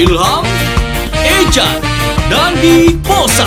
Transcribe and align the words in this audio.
Ilham, 0.00 0.44
Eja, 1.12 1.68
dan 2.32 2.56
di 2.56 2.96
Posa. 3.04 3.44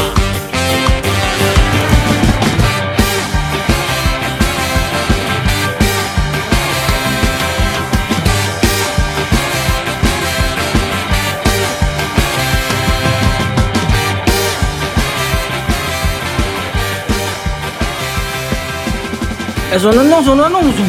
Eh 19.74 19.79
sono 19.79 20.04
dong, 20.04 20.24
sono 20.24 20.47
dong, 20.50 20.65
musuh 20.70 20.86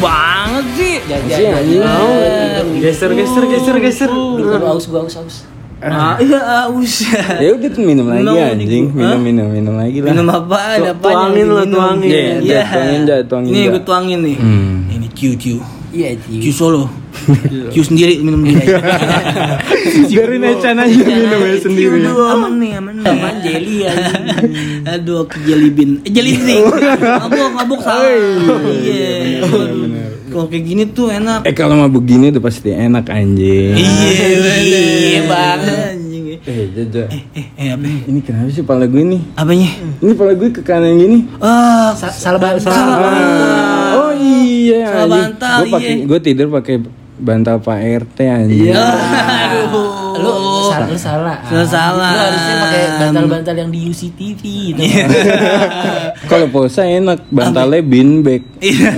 banget 1.05 1.29
sih. 1.29 1.45
Anjing, 1.47 1.81
anjing. 1.81 2.81
Geser, 2.81 3.11
geser, 3.13 3.43
geser, 3.47 3.75
geser. 3.79 4.11
Aus, 4.65 4.85
gua 4.89 5.05
aus, 5.05 5.15
aus. 5.17 5.37
Ah, 5.85 6.17
iya 6.17 6.65
aus. 6.65 7.03
Ya 7.37 7.49
udah 7.53 7.69
tuh 7.69 7.83
minum 7.83 8.07
lagi 8.09 8.25
anjing, 8.25 8.89
minum 8.95 9.21
minum 9.21 9.47
minum 9.51 9.75
lagi 9.77 10.01
lah. 10.01 10.15
Minum 10.15 10.27
apa? 10.33 10.57
Ada 10.81 10.91
apa? 10.97 11.07
Tuangin 11.11 11.47
lah, 11.51 11.65
tuangin. 11.67 12.09
Iya, 12.41 12.61
Tuangin, 12.65 13.01
Jat, 13.05 13.23
tuangin, 13.29 13.51
Ini 13.53 13.59
gue 13.69 13.83
tuangin 13.85 14.19
nih. 14.23 14.37
Hmm. 14.39 14.75
Ini 14.89 15.07
Q 15.13 15.19
Q. 15.37 15.45
Iya, 15.95 16.09
Q 16.19 16.47
solo. 16.51 16.89
Q 17.71 17.75
sendiri 17.85 18.19
minum 18.19 18.43
sendiri. 18.47 18.75
Biarin 20.11 20.43
aja 20.43 20.69
aja 20.73 20.83
minum 21.05 21.41
ya 21.43 21.57
sendiri. 21.59 21.97
Aduh, 22.03 22.27
aman 22.33 22.51
nih, 22.59 22.71
aman 22.79 22.93
nih. 22.99 23.05
Aman 23.11 23.33
jelly 23.43 23.77
Aduh, 24.89 25.17
aku 25.27 25.37
jelly 25.43 25.69
bean. 25.71 26.01
Eh, 26.03 26.11
jelly 26.11 26.33
drink. 26.39 26.65
Mabuk, 26.99 27.51
mabuk 27.51 27.79
salah. 27.83 28.09
Iya. 28.79 29.43
Kalau 30.35 30.51
kayak 30.51 30.65
gini 30.67 30.83
tuh 30.85 31.07
enak. 31.07 31.47
Eh 31.47 31.55
kalau 31.55 31.79
mabuk 31.79 32.03
gini 32.03 32.27
udah 32.27 32.43
pasti 32.43 32.67
enak 32.67 33.07
anjing. 33.07 33.71
Iya, 33.71 34.27
Iya, 34.59 35.21
banget. 35.25 35.95
Anjing. 35.95 36.23
Eh 36.37 36.67
Jaja, 36.69 37.03
Eh, 37.07 37.23
eh 37.55 37.67
apa? 37.71 37.87
ini 37.87 38.19
kenapa 38.19 38.51
sih 38.51 38.59
pala 38.59 38.83
gue 38.83 38.99
nih? 38.99 39.21
Apanya? 39.33 39.71
Ini 39.97 40.11
pala 40.11 40.35
gue 40.35 40.51
ke 40.51 40.59
kanan 40.59 40.91
gini. 40.93 41.23
Ah, 41.39 41.95
Sa- 41.95 42.11
Salah 42.11 42.35
banget. 42.37 42.67
salah 42.67 42.99
bantal. 42.99 43.95
Oh 43.95 44.11
iya. 44.13 44.83
Salah 44.85 45.07
bantal, 45.09 45.57
Gue 45.57 45.71
pakai, 45.71 45.93
iya. 45.93 46.03
gue 46.03 46.19
tidur 46.19 46.47
pakai 46.51 46.75
bantal 47.15 47.55
Pak 47.57 47.77
RT 47.79 48.17
anjing. 48.21 48.75
Aduh. 48.75 50.04
Lu 50.21 50.31
salah, 50.71 50.87
lu 50.87 50.97
salah. 50.97 51.37
Lu 51.51 51.63
salah. 51.65 52.11
Lu 52.11 52.19
harusnya 52.23 52.55
pakai 52.61 52.81
bantal-bantal 52.99 53.55
yang 53.55 53.69
di 53.71 53.79
UCTV. 53.89 54.41
gitu. 54.73 54.81
Kalau 56.31 56.47
posa 56.49 56.83
enak, 56.83 57.27
bantalnya 57.29 57.81
beanbag. 57.83 58.41
Iya. 58.59 58.91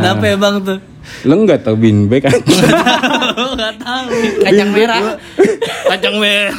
Kenapa 0.00 0.24
ya 0.24 0.36
bang 0.36 0.56
tuh? 0.64 0.78
Lo 1.26 1.34
nggak 1.42 1.64
tau 1.64 1.74
beanbag 1.74 2.22
anjing? 2.28 2.60
Gak 3.56 3.74
tahu. 3.80 4.08
Kacang 4.46 4.70
merah. 4.70 5.16
Kacang 5.88 6.16
merah. 6.20 6.54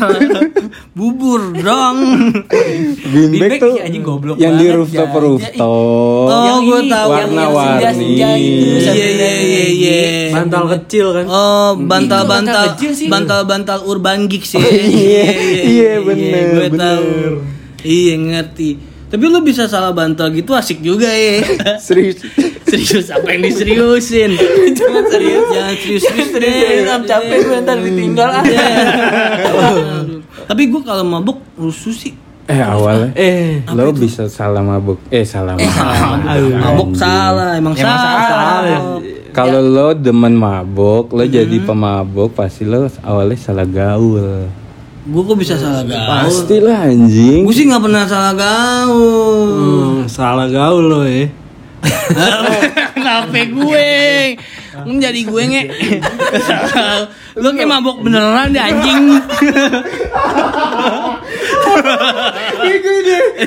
Bubur 0.91 1.53
dong. 1.55 1.97
beanbag 2.47 3.37
Beanbag 3.37 3.51
tuh 3.61 3.73
sih, 3.77 3.83
anjing 3.85 4.03
goblok 4.03 4.35
yang 4.41 4.57
di 4.57 4.65
banget, 4.65 4.77
rooftop 4.81 5.07
Jay. 5.07 5.21
rooftop. 5.23 6.25
Oh, 6.27 6.43
Yang 6.43 6.59
gue 6.65 6.81
tahu. 6.89 7.09
Warna-warni. 7.11 7.77
Iya 7.77 7.89
senja 7.93 8.29
iya 8.35 9.37
iya 9.39 9.65
iya. 9.69 9.99
Bantal 10.33 10.63
kecil 10.73 11.07
kan. 11.13 11.25
Oh, 11.29 11.69
bantal-bantal 11.77 12.63
sih. 12.81 13.07
bantal-bantal 13.07 13.85
urban 13.85 14.25
geeks 14.25 14.55
ya. 14.57 14.65
Iya, 14.65 15.25
iya, 15.63 15.91
bener, 16.01 16.43
Gue 16.55 16.69
tahu. 16.73 17.05
Iya 17.85 18.13
ngerti. 18.17 18.69
Tapi 19.07 19.23
lu 19.31 19.39
bisa 19.39 19.71
salah 19.71 19.95
bantal 19.95 20.27
gitu 20.35 20.51
asik 20.51 20.83
juga 20.83 21.07
ya. 21.07 21.39
Serius. 21.85 22.19
Serius 22.67 23.07
apa 23.09 23.27
yang 23.29 23.41
diseriusin? 23.43 24.31
Jangan 24.73 25.03
serius, 25.07 25.45
jangan 25.49 25.75
serius-serius 25.75 26.27
Serius, 26.29 26.85
am 26.85 27.01
capek 27.03 27.37
gue 27.42 27.58
ntar 27.61 27.77
ditinggal 27.80 28.30
ah. 28.31 28.43
Tapi 30.45 30.61
gue 30.67 30.81
kalau 30.81 31.03
mabuk 31.03 31.39
rusuh 31.55 31.92
sih. 31.92 32.14
Eh 32.47 32.64
awalnya 32.64 33.11
Eh, 33.11 33.59
lo 33.67 33.92
bisa 33.92 34.27
salah 34.27 34.64
mabuk. 34.64 35.03
Eh 35.09 35.27
salah 35.27 35.55
mabuk. 35.55 35.67
Mabuk, 35.67 36.53
mabuk 36.55 36.89
salah, 36.95 37.49
emang 37.53 37.75
Emang 37.75 37.83
salah. 37.99 38.23
salah. 38.23 38.81
Kalau 39.30 39.59
lo 39.59 39.92
demen 39.92 40.31
mabuk, 40.31 41.11
lo 41.11 41.23
jadi 41.23 41.58
pemabuk, 41.59 42.31
pasti 42.33 42.63
lo 42.63 42.87
awalnya 43.02 43.36
salah 43.36 43.67
gaul. 43.67 44.47
Gue 45.03 45.21
kok 45.23 45.36
bisa 45.36 45.55
salah 45.55 45.83
gaul? 45.83 46.08
Pastilah 46.23 46.87
anjing. 46.87 47.43
Gue 47.43 47.53
sih 47.53 47.67
nggak 47.67 47.83
pernah 47.83 48.03
salah 48.03 48.33
gaul. 48.33 49.47
hmm, 49.52 49.97
salah 50.08 50.47
gaul 50.47 50.83
lo 50.83 51.02
ya. 51.03 51.27
Kenapa 52.98 53.39
gue? 53.45 53.89
Menjadi 54.86 55.21
gue 55.26 55.43
nge. 55.45 55.64
Lu 57.42 57.54
kayak 57.54 57.70
mabuk 57.70 58.02
beneran 58.02 58.54
deh 58.54 58.61
anjing. 58.61 59.04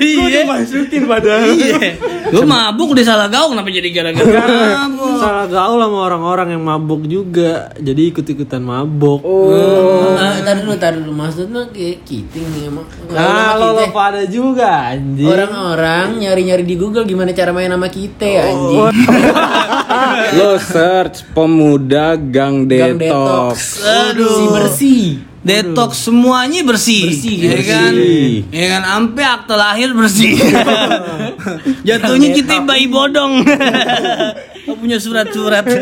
Iya. 0.00 0.46
Masukin 0.46 1.02
padahal. 1.04 1.50
Iya. 1.54 1.98
Lu 2.30 2.46
mabuk 2.46 2.94
udah 2.94 3.04
salah 3.04 3.26
gaul 3.26 3.52
kenapa 3.52 3.68
jadi 3.74 3.88
gara-gara 3.90 4.42
mabuk? 4.86 5.18
Salah 5.18 5.46
gaul 5.50 5.78
sama 5.82 5.98
orang-orang 6.06 6.48
yang 6.54 6.62
mabuk 6.62 7.02
juga. 7.10 7.74
Jadi 7.76 8.14
ikut-ikutan 8.14 8.62
mabuk. 8.62 9.20
Ah, 10.16 10.38
Tar 10.40 10.56
dulu, 10.62 10.74
tar 10.78 10.94
dulu. 10.96 11.12
Maksudnya 11.12 11.68
kayak 11.74 12.06
kiting 12.06 12.46
nih 12.54 12.62
emang. 12.70 12.86
Nah, 13.10 13.54
Kalau 13.56 13.76
lo 13.76 13.84
pada 13.90 14.22
juga 14.26 14.94
anjing. 14.94 15.26
Orang-orang 15.26 16.06
nyari-nyari 16.22 16.64
di 16.64 16.76
Google 16.78 17.04
gimana 17.04 17.34
cara 17.34 17.50
main 17.50 17.70
sama 17.70 17.88
kita 17.90 18.26
anjing. 18.26 18.90
Lo 20.38 20.50
search 20.58 21.26
pemuda 21.34 22.14
gang 22.14 22.70
Gang 22.70 22.96
detox. 22.98 23.82
Aduh. 23.82 24.30
Si 24.30 24.44
bersih. 24.46 25.29
Detox 25.40 26.04
semuanya 26.04 26.60
bersih, 26.60 27.08
Bersih, 27.08 27.32
ya 27.34 27.50
bersih. 27.50 27.64
kan? 27.64 27.92
Ya 28.52 28.64
kan, 28.70 28.82
sampai 28.84 29.24
akte 29.24 29.54
lahir 29.54 29.88
bersih. 29.90 30.36
Jatuhnya 31.86 32.28
kita 32.30 32.60
bayi 32.60 32.86
bodong. 32.86 33.40
Gak 34.60 34.76
punya 34.76 34.98
surat-surat. 34.98 35.64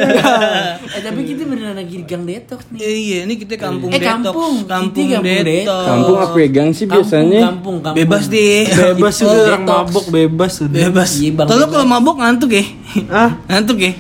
Eh 0.88 1.02
tapi 1.04 1.20
kita 1.22 1.44
beneran 1.44 1.76
lagi 1.76 1.94
di 1.96 2.04
gang 2.04 2.22
detox 2.22 2.64
nih. 2.70 2.80
Eh, 2.80 2.96
iya, 2.96 3.19
ini 3.22 3.34
kita 3.36 3.54
kampung 3.56 3.91
Eh, 3.91 3.98
detox. 3.98 4.08
kampung. 4.24 4.54
Kampung 4.64 5.06
kampung 5.10 5.26
detox. 5.26 5.44
detox. 5.44 5.84
Kampung 5.84 6.16
apa 6.19 6.36
ya 6.38 6.48
gang 6.48 6.70
sih 6.70 6.86
biasanya? 6.86 7.40
Kampung, 7.44 7.76
kampung, 7.78 7.98
Bebas 7.98 8.25
deh. 8.26 8.62
Bebas 8.64 9.14
juga 9.16 9.38
orang 9.44 9.62
mabuk 9.64 10.06
bebas 10.08 10.52
udah. 10.60 10.78
Bebas. 10.80 11.10
Iya, 11.19 11.30
Kalau 11.36 11.50
bebas. 11.60 11.69
kalau 11.69 11.86
mabuk 11.86 12.16
ngantuk 12.16 12.50
ya? 12.52 12.64
Ah, 13.12 13.37
Ngantuk 13.44 13.78
ya? 13.78 13.93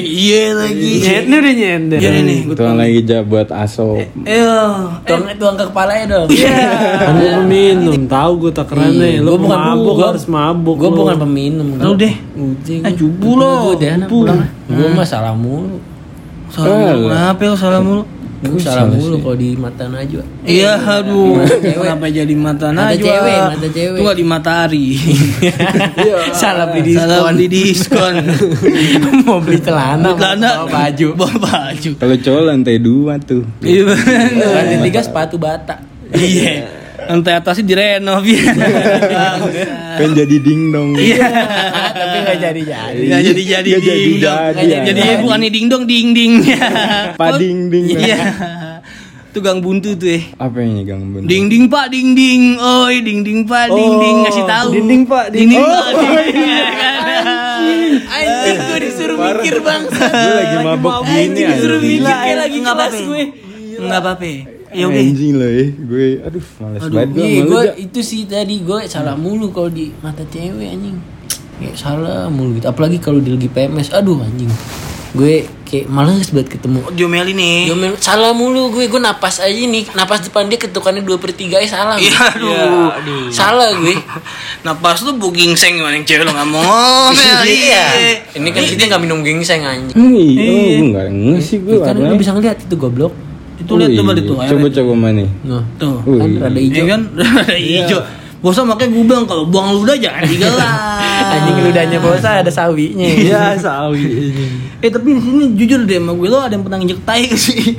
Iya 0.00 0.56
lagi. 0.56 0.90
nyet 1.00 1.24
nih 1.28 1.36
udah 1.36 1.54
nyender. 1.54 1.98
Iya 2.00 2.10
nih, 2.24 2.38
Tuang 2.52 2.76
lagi 2.80 2.98
ja 3.04 3.20
buat 3.20 3.48
aso. 3.52 4.00
Eh, 4.24 4.40
Tuang, 5.04 5.24
tuang 5.36 5.56
ke 5.56 5.64
kepalanya 5.68 6.04
dong. 6.08 6.28
Kan 6.32 7.12
gue 7.20 7.32
peminum, 7.44 8.00
tahu 8.04 8.32
gue 8.40 8.52
takarannya. 8.52 9.08
Iya, 9.16 9.20
Lo 9.20 9.36
gua 9.36 9.44
bukan 9.44 9.58
mabuk 9.60 9.96
harus 10.00 10.24
mabuk. 10.24 10.76
Gue 10.80 10.88
lo. 10.88 10.96
bukan 11.04 11.16
peminum. 11.28 11.66
Lu 11.76 11.92
deh. 11.96 12.14
Ujing. 12.36 12.80
Eh, 12.84 12.92
jubu 12.92 13.36
lo. 13.36 13.72
Gue 13.72 13.84
deh, 13.84 13.92
pulang. 14.08 14.40
Gue 14.64 14.88
mah 14.92 15.04
salah 15.04 15.36
mulu. 15.36 15.76
Salah 16.48 16.72
mulu. 16.92 17.08
Kenapa 17.12 17.40
lo 17.42 17.56
salah 17.56 17.80
mulu? 17.80 18.02
Gue 18.44 18.60
salah 18.60 18.86
mulu 18.86 19.16
kalau 19.18 19.34
di 19.34 19.48
mata 19.54 19.84
Najwa. 19.86 20.24
Iya, 20.44 20.72
aduh. 20.76 21.40
cewek. 21.40 21.80
Kenapa 21.80 22.06
jadi 22.06 22.34
mata 22.34 22.68
Mata 22.68 22.92
Najwa? 22.92 23.06
cewek, 23.08 23.38
mata 23.40 23.68
cewek. 23.68 23.96
Itu 23.96 24.02
gak 24.04 24.16
di 24.16 24.26
matahari. 24.26 24.86
salah 26.32 26.66
beli 26.68 26.92
Salah 26.92 27.16
diskon. 27.18 27.32
beli 27.32 27.46
diskon. 27.48 28.14
Mau 29.24 29.40
beli 29.40 29.58
celana, 29.58 30.04
mau 30.04 30.14
Celana, 30.14 30.48
bawa 30.60 30.68
baju. 30.70 31.08
Bawa 31.16 31.36
baju. 31.40 31.90
Kalau 31.96 32.16
cowok 32.18 32.42
lantai 32.44 32.76
dua 32.78 33.16
tuh. 33.16 33.42
Iya. 33.58 33.96
Lantai 34.36 34.78
tiga 34.84 35.00
sepatu 35.00 35.36
bata. 35.36 35.80
Iya. 36.12 36.83
Lantai 37.04 37.34
atasnya 37.34 37.64
direnov 37.64 38.24
ya. 38.30 38.42
Kan 39.94 40.10
jadi 40.12 40.36
dingdong. 40.38 40.96
Iya. 40.96 41.26
Tapi 41.92 42.16
nggak 42.22 42.38
jadi 42.40 42.62
jadi. 42.64 43.00
Nggak 43.04 43.20
jadi 43.22 43.42
jadi 43.42 43.68
Nggak 43.68 43.82
jadi 43.82 44.00
ding 44.00 44.16
dong. 44.18 44.38
jadi, 44.38 44.64
Nggak 44.64 44.82
Jadi 44.88 45.00
ya. 45.00 45.16
bukan 45.20 45.38
ding 45.44 45.66
dong 45.68 45.84
ding 45.84 46.08
ding. 46.12 46.32
Pading 47.20 47.58
ding. 47.68 47.84
Iya. 47.90 48.18
Itu 49.28 49.42
gang 49.42 49.58
buntu 49.58 49.98
tuh 49.98 50.06
ya. 50.08 50.20
Apa 50.38 50.62
yang 50.62 50.86
gang 50.86 51.02
bener? 51.10 51.26
Ding 51.26 51.50
ding 51.50 51.66
pak 51.66 51.90
ding 51.90 52.14
ding, 52.14 52.54
oi 52.54 53.02
ding 53.02 53.20
ding 53.20 53.42
pak 53.42 53.66
ding 53.66 53.92
ding 53.98 54.16
ngasih 54.22 54.44
tahu. 54.46 54.68
Ding 54.70 54.86
ding, 54.86 55.02
Pak, 55.04 55.26
ding 55.28 55.50
ding 55.50 55.58
ding. 55.58 55.64
pak 55.66 55.90
ding 55.90 56.12
ding. 56.14 56.38
ya 56.46 56.70
kan? 56.72 56.94
Anjing 58.06 58.58
gue 58.60 58.78
disuruh 58.80 59.16
mikir 59.18 59.56
bang. 59.58 59.82
Gue 59.90 60.32
lagi 60.32 60.56
mabok 60.62 61.02
gini 61.02 61.18
Anjing 61.18 61.46
disuruh 61.50 61.80
mikir 61.82 62.02
kayak 62.06 62.36
lagi 62.38 62.58
apa-apa. 62.62 62.96
gue. 62.96 63.22
Nggak 63.74 64.00
apa-apa. 64.00 64.32
Ya 64.74 64.84
udah. 64.84 65.00
Anjing 65.00 65.32
lo 65.34 65.46
ya. 65.46 65.64
Gue 65.70 66.06
aduh 66.20 66.44
males 66.58 66.82
banget 66.84 67.08
gue 67.08 67.22
Iya, 67.24 67.40
gue 67.44 67.62
itu 67.80 68.00
sih 68.02 68.26
tadi 68.26 68.60
gue 68.60 68.78
salah 68.84 69.14
mulu 69.14 69.48
kalau 69.48 69.70
di 69.70 69.94
mata 69.98 70.26
cewek 70.26 70.68
anjing. 70.68 70.98
Kayak 71.54 71.76
salah 71.78 72.26
mulu 72.26 72.58
gitu. 72.58 72.66
Apalagi 72.66 72.98
kalau 72.98 73.22
dia 73.22 73.32
lagi 73.32 73.46
PMS. 73.46 73.94
Aduh 73.94 74.18
anjing. 74.18 74.50
Gue 75.14 75.46
kayak 75.64 75.86
males 75.86 76.26
banget 76.28 76.58
ketemu. 76.58 76.82
Diomeli 76.90 77.32
nih. 77.32 77.70
Dia 77.70 77.76
main- 77.76 77.94
salah 77.96 78.34
mulu 78.34 78.70
gue, 78.70 78.90
gue 78.90 78.98
napas 78.98 79.38
aja 79.38 79.54
nih, 79.54 79.86
napas 79.94 80.26
depan 80.26 80.50
dia 80.50 80.58
ketukannya 80.58 81.06
dua 81.06 81.22
per 81.22 81.30
tiga 81.30 81.58
eh 81.58 81.70
salah. 81.70 81.94
Iya, 81.94 82.18
aduh. 82.34 83.30
Salah 83.30 83.70
gue. 83.72 83.94
Napas 84.66 85.06
lu 85.06 85.14
bu 85.14 85.30
gingseng 85.30 85.76
gimana 85.76 85.94
yang 85.94 86.02
cewek 86.02 86.24
lu 86.24 86.32
nggak 86.32 86.48
mau 86.48 86.58
ngomel. 86.58 87.46
Iya. 87.46 87.84
Ini 88.34 88.48
kan 88.50 88.62
kita 88.64 88.82
nggak 88.90 89.02
minum 89.02 89.22
gingseng 89.22 89.62
anjing. 89.62 89.94
Iya, 89.94 90.50
oh, 90.50 90.82
enggak 90.82 91.06
enggak 91.06 91.42
sih 91.42 91.62
gue 91.62 91.78
Kan 91.78 91.94
lu 91.94 92.14
bisa 92.18 92.34
ngeliat 92.34 92.58
itu 92.58 92.74
goblok. 92.74 93.14
Itu 93.56 93.72
lihat 93.74 93.90
coba 93.94 94.10
tuh. 94.14 94.36
Coba 94.36 94.66
coba 94.68 94.92
mana? 94.94 95.24
Nah. 95.42 95.62
Tuh. 95.76 95.98
Wih. 96.04 96.18
Kan 96.18 96.30
rada 96.40 96.54
Iya 96.54 96.64
hijau. 96.64 96.84
kan? 96.86 97.00
Rada 97.14 97.54
hijau. 97.54 98.00
Bosa 98.38 98.60
makanya 98.60 98.92
gue 98.92 99.04
bilang 99.04 99.24
kalau 99.24 99.48
buang 99.48 99.72
ludah 99.72 99.96
jangan 99.96 100.20
digelas. 100.22 100.68
Anjing 101.24 101.64
ludahnya 101.64 101.96
bosa 101.96 102.44
ada 102.44 102.52
sawinya. 102.52 103.00
Iya, 103.00 103.56
sawi. 103.56 104.04
Eh 104.78 104.90
tapi 104.92 105.16
di 105.16 105.22
sini 105.22 105.44
jujur 105.56 105.80
deh 105.82 105.96
sama 105.96 106.12
gue 106.12 106.28
lo 106.28 106.38
ada 106.38 106.52
yang 106.52 106.60
pernah 106.60 106.76
injek 106.76 107.00
tai 107.02 107.24
gak 107.24 107.40
sih? 107.40 107.72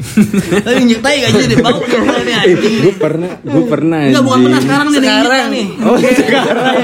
Tapi 0.57 0.81
injek 0.81 1.05
tai 1.05 1.21
gak 1.21 1.31
sih 1.31 1.45
deh 1.45 1.61
bau 1.61 1.77
nih 1.85 2.01
nih 2.17 2.33
Eh, 2.33 2.39
anjing. 2.49 2.75
gue 2.81 2.93
pernah, 2.97 3.29
gue 3.37 3.63
pernah. 3.69 3.99
Enggak 4.09 4.23
bukan 4.25 4.39
pernah 4.41 4.59
sekarang 4.59 4.87
nih 4.89 4.97
ada 4.97 5.05
injek 5.05 5.45
nih. 5.53 5.65
Oh 5.85 5.97
sekarang. 6.01 6.75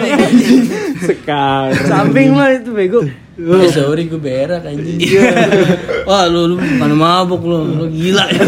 sekarang. 1.02 1.70
Samping 1.82 2.28
lo 2.34 2.46
itu 2.48 2.72
bego. 2.72 3.02
Eh, 3.42 3.70
sorry 3.74 4.06
gue 4.06 4.22
berak 4.22 4.62
anjing. 4.62 5.02
Wah 6.06 6.30
lu 6.30 6.54
lu 6.54 6.56
bukan 6.62 6.92
mabuk 6.94 7.42
lu, 7.42 7.58
lu 7.74 7.86
gila 7.90 8.30
ya. 8.36 8.42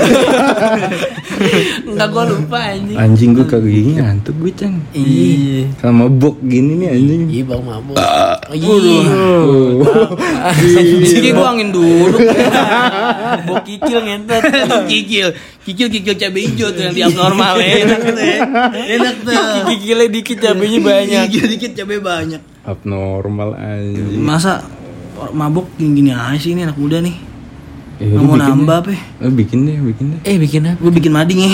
Enggak 1.83 2.07
gua 2.13 2.23
lupa 2.29 2.57
anjing. 2.61 2.93
Anjing 2.93 3.29
gue 3.33 3.45
kagak 3.45 3.73
gini 3.73 3.97
ngantuk 3.97 4.35
gue 4.37 4.53
cang. 4.53 4.77
Iya. 4.93 5.65
Sama 5.81 6.05
bok 6.07 6.37
gini 6.45 6.77
nih 6.77 6.89
anjing. 6.93 7.21
Iya 7.25 7.43
bau 7.49 7.61
mabuk. 7.65 7.95
Oh, 7.97 8.53
iya. 8.53 9.01
Sini 11.03 11.29
gua 11.33 11.57
angin 11.57 11.73
dulu. 11.73 12.13
Bau 13.49 13.59
kikil 13.65 13.99
ngentot. 14.05 14.45
kikil, 14.85 15.33
kikil 15.65 15.87
kikil 15.89 16.15
cabai 16.15 16.45
hijau 16.45 16.69
tuh 16.69 16.85
yang 16.85 16.93
di 16.93 17.01
abnormal 17.01 17.57
ya. 17.57 17.81
Enak 17.81 17.99
tuh 18.05 18.23
ya. 18.23 18.37
Enak 18.99 19.15
tuh. 19.25 19.33
Kikilnya 19.73 20.07
dikit 20.13 20.37
cabenya 20.37 20.79
banyak. 20.79 21.21
Kikil 21.33 21.45
dikit 21.57 21.71
cabai 21.81 21.97
banyak. 21.99 22.41
Abnormal 22.63 23.57
anjing. 23.57 24.21
Masa 24.21 24.61
mabuk 25.31 25.71
gini-gini 25.75 26.11
aja 26.11 26.35
sih 26.35 26.51
ini 26.51 26.63
anak 26.63 26.75
muda 26.75 26.99
nih. 26.99 27.31
Eh, 28.01 28.09
mau 28.09 28.33
nambah 28.35 28.89
deh. 28.89 28.97
apa? 28.97 29.21
Lu 29.21 29.37
bikin 29.37 29.63
deh, 29.63 29.77
bikin 29.77 30.05
deh. 30.11 30.19
Eh 30.25 30.35
bikin 30.35 30.65
apa? 30.65 30.81
Gue 30.81 30.91
bikin 30.91 31.13
mading 31.13 31.39
ya. 31.45 31.53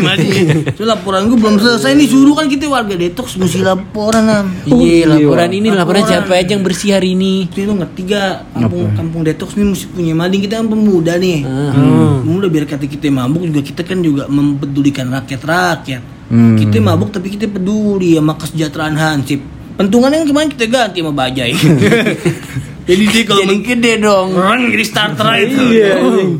mading. 0.00 0.70
Itu 0.70 0.86
laporan 0.86 1.26
gue 1.26 1.34
belum 1.34 1.58
selesai 1.58 1.92
nih 1.92 2.06
suruh 2.06 2.32
kan 2.32 2.46
kita 2.46 2.70
warga 2.70 2.94
detox 2.94 3.34
mesti 3.34 3.60
laporan 3.60 4.24
am. 4.24 4.46
Iya, 4.64 5.10
laporan 5.10 5.50
ini 5.50 5.68
laporan 5.68 6.06
Laporan. 6.06 6.22
siapa 6.24 6.38
aja 6.38 6.54
yang 6.54 6.62
bersih 6.62 6.94
hari 6.94 7.18
ini. 7.18 7.50
Itu 7.50 7.74
ngerti 7.74 8.00
gak 8.06 8.54
kampung 8.54 8.86
kampung 8.94 9.20
detox 9.26 9.58
nih 9.58 9.66
mesti 9.66 9.86
punya 9.90 10.14
mading 10.14 10.40
kita 10.40 10.54
kan 10.62 10.66
pemuda 10.70 11.12
nih. 11.18 11.38
Ah. 11.42 12.22
Pemuda 12.22 12.46
biar 12.48 12.64
kata 12.64 12.86
kita 12.86 13.06
mabuk 13.10 13.42
juga 13.44 13.60
kita 13.60 13.82
kan 13.82 13.98
juga 13.98 14.30
mempedulikan 14.30 15.10
rakyat 15.10 15.42
rakyat. 15.42 16.02
Hmm. 16.30 16.54
Kita 16.54 16.78
mabuk 16.78 17.10
tapi 17.10 17.34
kita 17.34 17.50
peduli 17.50 18.14
sama 18.14 18.38
kesejahteraan 18.38 18.94
hansip. 18.94 19.42
Pentungan 19.74 20.14
yang 20.14 20.22
kemarin 20.22 20.54
kita 20.54 20.70
ganti 20.70 21.02
sama 21.02 21.10
bajai. 21.10 21.50
Jadi 22.90 23.04
dia 23.06 23.22
kalau 23.28 23.40
Jadi 23.40 23.56
gede 23.62 23.92
dong. 23.98 24.28
Orang 24.34 24.66
jadi 24.68 24.84
starter 24.84 25.26
aja 25.26 25.44
itu. 25.44 25.62
Iya, 25.70 25.94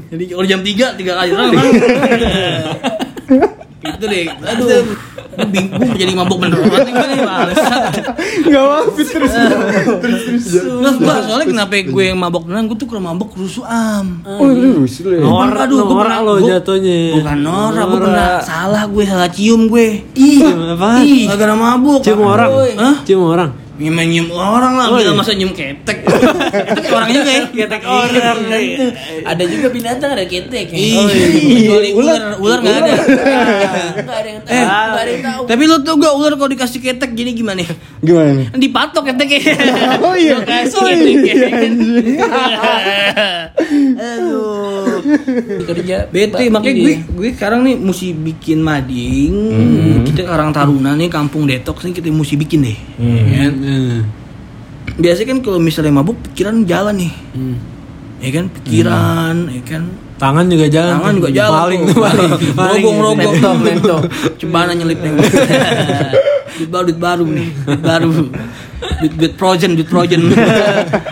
Jadi 0.08 0.25
kalau 0.26 0.44
jam 0.44 0.61
3 0.61 0.99
tiga 0.99 1.12
kali 1.14 1.31
orang. 1.31 1.50
Itu 3.81 4.05
deh. 4.06 4.29
Aduh. 4.29 4.67
Gue 5.31 5.47
bingung 5.49 5.97
jadi 5.97 6.12
mabuk 6.12 6.37
beneran 6.37 6.69
gue 6.69 6.85
nih 6.85 7.23
males. 7.23 7.56
Enggak 8.44 8.61
apa 8.61 8.76
terus. 8.99 9.32
Terus 9.32 10.94
gua 10.99 11.14
soalnya 11.25 11.47
kenapa 11.49 11.81
gue 11.81 12.05
yang 12.05 12.19
mabok 12.19 12.44
beneran 12.44 12.69
gue 12.69 12.76
tuh 12.76 12.85
kalau 12.85 13.00
mabok 13.02 13.32
rusuh 13.38 13.64
am. 13.64 14.20
Oh, 14.20 14.44
lu 14.44 14.85
rusuh 14.85 15.06
lu 15.06 15.14
ya? 15.17 15.23
Norak, 15.23 15.64
Aduh, 15.64 15.76
gua 15.81 15.94
norak 15.97 16.12
pernah- 16.12 16.37
lo 16.37 16.44
jatuhnya. 16.44 16.99
Bukan 17.17 17.38
norak, 17.41 17.85
gue 17.87 17.99
pernah 18.02 18.29
salah 18.43 18.85
gue 18.85 19.05
salah 19.06 19.29
cium 19.31 19.64
gue. 19.64 19.87
Ih, 20.12 20.44
Apaan? 20.44 21.00
Ih, 21.00 21.25
gara 21.31 21.55
mabuk. 21.55 22.05
Cium 22.05 22.20
orang. 22.20 22.50
Hah? 22.76 22.97
Cium 23.00 23.23
orang. 23.25 23.50
Nyium 23.81 23.97
nyium 23.97 24.29
orang 24.29 24.77
lah, 24.77 24.93
Oh, 24.93 25.00
iya. 25.00 25.17
masa 25.17 25.32
nyium 25.32 25.56
ketek. 25.56 26.05
ketek 26.69 26.93
orang 26.93 27.09
juga 27.09 27.31
ya. 27.32 27.43
Ketek 27.49 27.81
Orang 27.81 28.37
itu. 28.61 28.87
Ada 29.25 29.44
juga 29.49 29.67
binatang 29.73 30.11
ada 30.12 30.25
ketek. 30.29 30.69
Ih, 30.69 31.00
Oh, 31.00 31.09
iya. 31.09 31.97
ular, 31.97 32.37
ular 32.37 32.59
nggak 32.61 32.77
ada. 32.77 32.93
Enggak 32.93 34.17
ada 34.21 34.29
yang 34.29 34.41
tahu. 34.44 34.53
Eh, 34.53 34.61
Enggak 34.61 35.00
ada 35.00 35.11
yang 35.11 35.25
tahu. 35.25 35.43
Tapi 35.49 35.62
lu 35.65 35.77
tau 35.81 35.97
gak 35.97 36.12
ular 36.12 36.32
kalau 36.37 36.50
dikasih 36.53 36.81
ketek 36.85 37.11
jadi 37.17 37.32
gimana? 37.32 37.65
Gimana 38.05 38.31
nih? 38.37 38.47
Dipatok 38.53 39.03
keteknya. 39.09 39.56
Oh 40.05 40.12
iya. 40.12 40.37
Kasih 40.44 40.76
Oh 40.76 40.85
iya, 40.85 41.17
keteknya. 41.25 42.29
Aduh. 44.12 44.80
Kerja 45.67 45.97
Bete 46.11 46.45
makanya 46.51 46.75
gue 46.77 46.95
gue 47.07 47.29
sekarang 47.35 47.61
nih 47.67 47.77
mesti 47.79 48.15
bikin 48.15 48.59
mading. 48.61 49.35
Kita 50.07 50.27
Karang 50.27 50.51
Taruna 50.55 50.95
nih 50.99 51.09
kampung 51.11 51.47
detox 51.47 51.83
nih 51.87 51.95
kita 51.97 52.09
mesti 52.11 52.35
bikin 52.39 52.61
deh. 52.67 52.79
Ya 53.01 53.47
kan? 53.47 53.53
Hmm. 53.57 53.99
Biasanya 55.01 55.29
kan 55.33 55.39
kalau 55.41 55.59
misalnya 55.62 55.93
mabuk 55.95 56.19
pikiran 56.31 56.67
jalan 56.67 56.97
nih. 56.99 57.12
Ya 58.21 58.31
kan 58.37 58.53
pikiran, 58.53 59.37
ya 59.49 59.62
kan 59.65 59.83
Tangan 60.20 60.44
juga 60.52 60.67
jalan. 60.69 60.93
tangan 61.00 61.12
juga 61.17 61.31
jalan. 61.32 61.58
Maling 61.64 61.82
tuh. 61.88 61.96
Maling. 61.96 62.31
Rogong 62.52 62.99
rogong. 63.00 63.32
Laptop, 63.40 63.56
laptop. 63.64 64.00
Cobaan 64.40 64.69
nyelip 64.76 64.99
nih. 65.00 65.12
duit 66.61 66.69
baru 66.69 66.84
duit 66.84 67.00
baru 67.00 67.25
nih. 67.25 67.49
Duit 67.64 67.81
baru. 67.81 68.11
Duit 69.00 69.12
duit 69.17 69.34
projen, 69.40 69.70
duit 69.81 69.88
projen. 69.88 70.20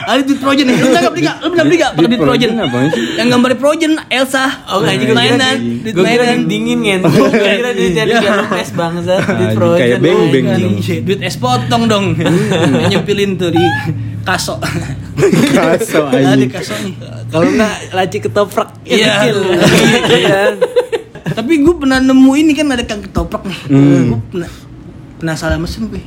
Ada 0.05 0.21
duit 0.29 0.41
projen 0.45 0.69
nih. 0.69 0.77
Lu 0.77 0.93
nggak 0.93 1.09
beli 1.09 1.23
gak? 1.25 1.37
Lu 1.41 1.49
pernah 1.49 1.65
beli 1.65 1.77
gak? 1.81 1.91
Pakai 1.97 2.09
duit 2.13 2.21
projen. 2.21 2.51
Projen? 2.53 2.93
Yang 3.17 3.29
gambar 3.33 3.53
projen 3.57 3.93
Elsa. 4.13 4.45
Oh, 4.69 4.85
anjing 4.85 5.09
gue 5.09 5.17
kira 5.17 5.17
mainan, 5.17 5.57
duit 5.81 5.95
mainan. 5.97 6.39
dingin 6.45 6.79
kan. 6.85 7.01
Kira 7.33 7.71
dia 7.73 7.89
cari 7.97 8.13
jalan 8.13 8.45
tes 8.53 8.69
bangsa 8.77 9.15
di 9.25 9.33
Anjing, 9.33 9.57
proyek. 9.57 9.81
kayak 9.81 9.99
Anjing, 10.05 10.45
dong. 10.45 10.77
duit 11.09 11.21
es 11.25 11.37
potong 11.41 11.83
dong. 11.89 12.07
Nyepilin 12.93 13.41
tuh 13.41 13.49
di 13.57 13.65
kaso. 14.29 14.55
Kaso 15.51 16.01
Ada 16.07 16.37
anjing. 16.37 16.51
kaso 16.51 16.75
nih. 16.79 16.95
Kalau 17.27 17.49
enggak 17.49 17.75
laci 17.91 18.19
ketoprak. 18.21 18.69
Iya. 18.85 19.09
kecil. 19.19 19.37
Iya. 20.11 20.41
Tapi 21.29 21.53
gue 21.59 21.75
pernah 21.77 21.99
nemu 21.99 22.33
ini 22.35 22.53
kan 22.53 22.69
ada 22.69 22.83
kang 22.83 23.01
ketoprak 23.01 23.43
nih. 23.43 23.61
Hmm. 23.69 24.05
Gue 24.11 24.21
pernah 24.29 24.51
pernah 25.17 25.35
salah 25.35 25.57
mesin 25.57 25.89
gue. 25.89 26.03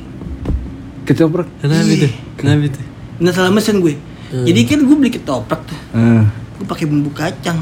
Ketoprak. 1.04 1.48
Kenapa 1.58 1.88
itu? 1.88 2.08
Kenapa 2.34 2.62
itu? 2.64 2.80
Pernah 3.18 3.32
salah 3.32 3.50
mesin 3.50 3.76
gue. 3.78 3.94
Jadi 4.32 4.60
kan 4.64 4.78
gue 4.80 4.96
beli 4.96 5.10
ketoprak 5.10 5.60
tuh. 5.62 5.78
Ah, 5.92 6.24
Gue 6.56 6.64
pakai 6.64 6.86
bumbu 6.86 7.10
kacang. 7.10 7.58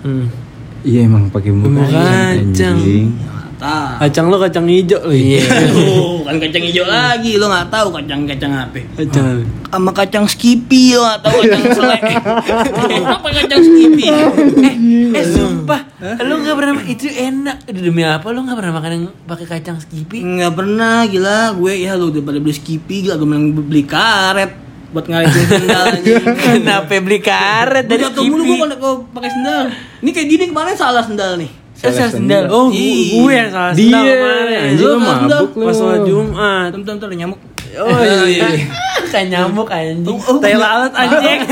Hmm. 0.00 0.28
iya 0.80 1.00
emang 1.02 1.28
pakai 1.28 1.48
bumbu 1.48 1.68
Bumbu 1.70 1.84
kacang. 1.84 2.76
anjing. 2.76 3.08
Kacang 4.02 4.26
lo 4.32 4.36
kacang 4.42 4.66
hijau 4.66 5.00
lo. 5.06 5.14
Iya. 5.14 5.44
Kan 6.26 6.36
kacang 6.40 6.64
hijau 6.64 6.86
lagi. 6.88 7.36
Lo 7.36 7.46
nggak 7.48 7.68
tahu 7.70 7.88
kacang-kacang 7.94 8.52
apa. 8.52 8.80
Kacang. 8.98 9.44
Sama 9.70 9.90
kacang 9.90 10.24
skippy 10.30 10.94
lo 10.94 11.02
nggak 11.06 11.20
tahu 11.22 11.36
kacang 11.44 11.62
selek. 11.74 12.02
Apa 13.18 13.28
kacang 13.30 13.62
skippy? 13.62 14.06
Eh 15.14 15.24
sumpah, 15.30 15.80
lu 16.22 16.34
nggak 16.42 16.56
pernah 16.58 16.74
itu 16.86 17.06
enak. 17.10 17.56
Demi 17.70 18.02
apa 18.06 18.26
lu 18.30 18.46
nggak 18.46 18.58
pernah 18.58 18.72
makan 18.78 18.90
yang 18.94 19.04
pakai 19.26 19.46
kacang 19.46 19.78
skippy? 19.82 20.22
Nggak 20.22 20.52
pernah 20.54 21.06
gila 21.06 21.54
gue 21.58 21.72
ya 21.74 21.98
lo 21.98 22.10
udah 22.10 22.22
pada 22.22 22.38
beli 22.38 22.54
skippy 22.54 23.08
gila 23.08 23.18
gue 23.18 23.28
mending 23.28 23.66
beli 23.66 23.82
karet 23.82 24.52
buat 24.94 25.10
ngalihin 25.10 25.46
sendal. 25.50 25.86
Kenapa 26.46 26.92
beli 27.02 27.18
karet 27.18 27.84
Dari 27.90 27.98
dari 27.98 28.02
jatuh 28.06 28.22
mulu 28.30 28.42
gue 28.46 28.56
kalau 28.78 28.96
pakai 29.10 29.30
sendal. 29.34 29.64
Ini 30.06 30.10
kayak 30.14 30.28
Didi 30.30 30.44
kemarin 30.54 30.74
salah 30.78 31.02
sendal 31.02 31.34
nih. 31.34 31.63
Salah 31.86 32.10
sendal. 32.10 32.42
Oh, 32.48 32.66
gu- 32.66 32.74
gue 33.20 33.32
yang 33.32 33.48
salah 33.48 33.72
Dia 33.72 33.84
sendal 33.84 34.02
kemarin. 34.06 34.58
anjing 34.64 34.86
lu 34.86 34.96
mabuk 34.98 35.50
lu. 35.52 35.64
Pas 35.64 35.74
sholat 35.74 36.00
Jumat. 36.02 36.68
Bentar 36.70 36.92
bentar 36.92 37.06
ada 37.06 37.16
nyamuk. 37.16 37.38
Oh 37.74 37.98
iya. 38.24 38.46
Kayak 39.10 39.26
nyamuk 39.30 39.68
anjing. 39.68 40.16
Oh, 40.20 40.36
Tai 40.38 40.54
lalat 40.54 40.92
anjing. 40.92 41.40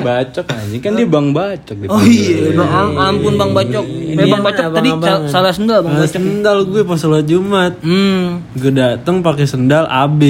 bacok 0.00 0.44
anjing 0.50 0.80
kan 0.80 0.90
dia 0.94 1.06
bang 1.06 1.26
bacok 1.30 1.74
di 1.74 1.86
Oh 1.86 2.00
iya, 2.02 2.50
bang, 2.50 2.70
am- 2.70 2.96
ampun 2.98 3.32
Bang 3.34 3.50
Bacok. 3.50 3.84
Eh, 3.84 4.10
Ini 4.10 4.22
bang 4.26 4.42
Bacok 4.42 4.64
tadi 4.70 4.88
salah 5.26 5.50
sendal 5.50 5.78
Bang 5.82 5.94
Bacok. 5.96 6.10
sendal 6.10 6.56
gue 6.64 6.80
pas 6.82 6.96
sholat 6.96 7.22
Jumat. 7.24 7.72
Hmm. 7.80 8.40
Gue 8.52 8.70
dateng 8.70 9.20
pakai 9.20 9.44
sendal 9.44 9.84
AB. 9.84 10.20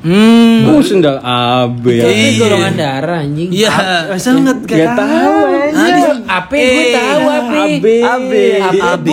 Hmm. 0.00 0.49
Oh 0.66 0.80
sendal 0.80 1.16
AB 1.18 1.84
ya. 1.86 2.04
Ini 2.04 2.24
Iya. 2.26 2.38
golongan 2.38 2.74
darah 2.74 3.18
anjing. 3.20 3.48
Iya. 3.50 3.72
Masa 4.08 4.28
lu 4.30 4.40
nggak 4.40 4.58
Gak 4.62 4.88
tahu 4.92 5.34
Aduh, 5.70 6.14
Apa 6.22 6.52
gue 6.52 6.84
tahu 6.90 7.24
apa? 7.26 7.52
AB. 7.64 7.86
AB. 8.00 8.32
AB, 8.70 9.08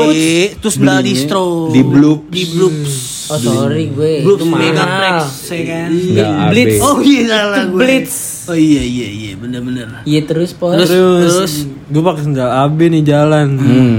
terus 0.58 0.74
sendal 0.76 1.00
distro. 1.00 1.70
Di 1.70 1.82
Bloops. 1.82 2.28
Di 2.28 2.44
Bloops. 2.48 2.94
Oh 3.28 3.36
sorry 3.36 3.90
gue 3.90 4.24
Bloops 4.24 4.40
itu 4.40 4.46
Megaplex, 4.48 4.80
mahal. 4.80 5.20
ya 5.46 5.62
kan? 5.68 5.90
AB. 5.92 6.50
Blitz. 6.50 6.76
Oh 6.80 6.98
iya 7.00 7.22
salah 7.28 7.64
gue. 7.66 7.78
Blitz. 7.78 8.16
Oh 8.46 8.56
iya 8.56 8.80
iya 8.80 9.08
iya 9.10 9.32
bener-bener. 9.36 9.88
Iya 10.02 10.22
terus 10.24 10.52
pos. 10.52 10.74
Terus, 10.74 10.90
Terus, 10.90 11.34
terus. 11.34 11.54
gue 11.86 12.02
pakai 12.02 12.24
sendal 12.24 12.50
AB 12.50 12.80
nih 12.90 13.04
jalan 13.04 13.48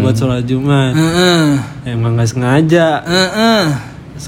buat 0.01 0.15
sholat 0.15 0.43
Jumat. 0.43 0.93
Heeh. 0.93 1.45
Emang 1.87 2.17
gak 2.17 2.29
sengaja. 2.29 3.05
Heeh. 3.05 3.65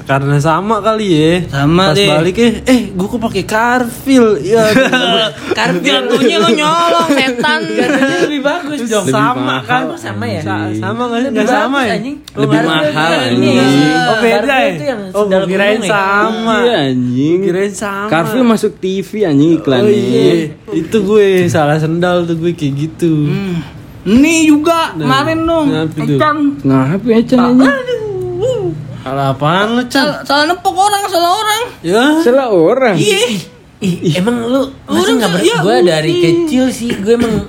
Karena 0.00 0.36
sama 0.36 0.78
kali 0.78 1.06
ya. 1.08 1.34
Sama 1.48 1.90
Pas 1.90 1.96
deh. 1.96 2.06
balik 2.06 2.36
eh, 2.36 2.52
eh 2.64 2.80
gue 2.88 3.06
kok 3.06 3.18
pakai 3.20 3.42
karfil. 3.42 4.38
Ya, 4.40 4.62
Karena 5.58 5.78
jatuhnya 5.78 6.36
lo 6.38 6.48
nyolong 6.50 7.08
setan. 7.18 7.60
Katanya 7.66 8.16
lebih 8.24 8.40
bagus 8.40 8.78
dong. 8.84 9.02
Lebih 9.02 9.12
sama 9.12 9.34
mahal, 9.36 9.62
kan? 9.64 9.82
Sama 9.96 10.24
ya? 10.24 10.40
Sa- 10.40 10.70
sama 10.72 11.02
nggak 11.06 11.20
sih? 11.20 11.26
Lebih 11.26 11.36
Nggak 11.36 11.50
sama 11.52 11.78
ya? 11.80 11.92
anjing. 11.92 12.16
Lebih 12.32 12.58
mahal, 12.60 12.82
itu 12.82 12.96
anjing. 13.20 13.54
ini. 13.56 13.88
Oh 14.00 14.16
beda 14.16 14.38
Karpil 14.40 14.54
ya? 14.56 14.70
itu 14.70 14.84
yang 14.84 15.00
Oh 15.10 15.24
kirain 15.44 15.78
ya? 15.78 15.90
sama. 15.90 16.54
Iya 16.60 16.76
anjing. 16.88 17.38
Kirain 17.42 17.72
sama. 17.72 18.08
Carville 18.08 18.46
masuk 18.46 18.72
TV 18.76 19.08
anjing 19.24 19.50
Oh 19.50 19.58
iklannya. 19.58 19.90
iya. 19.90 20.32
Itu 20.70 20.96
gue 21.02 21.26
salah 21.46 21.76
sendal 21.76 22.24
tuh 22.24 22.36
gue 22.36 22.52
kayak 22.52 22.74
gitu. 22.78 23.12
Hmm. 23.26 23.58
Nih 24.00 24.48
juga 24.48 24.94
kemarin 24.94 25.44
dong. 25.44 25.66
kenapa? 25.68 25.98
Ecan. 26.00 26.36
Kenapa 26.56 27.04
ya 27.04 27.20
Chan? 27.22 27.52
Salah 29.00 29.26
apaan 29.30 29.68
lu, 29.72 29.82
Chan? 29.84 30.04
Salah, 30.04 30.18
salah 30.22 30.44
nempok 30.46 30.74
orang, 30.74 31.02
salah 31.06 31.32
orang. 31.34 31.62
Ya. 31.80 32.02
Salah 32.20 32.48
orang. 32.48 32.96
Iya. 32.96 33.20
Ih, 33.80 34.12
emang 34.12 34.44
lu 34.44 34.60
masa 34.84 34.92
Orang 35.02 35.14
nggak 35.16 35.30
ber- 35.32 35.40
ya, 35.42 35.56
gue 35.58 35.72
uh, 35.72 35.80
dari 35.82 36.12
iya. 36.12 36.20
kecil 36.22 36.64
sih 36.68 36.92
gue 36.92 37.16
emang 37.16 37.48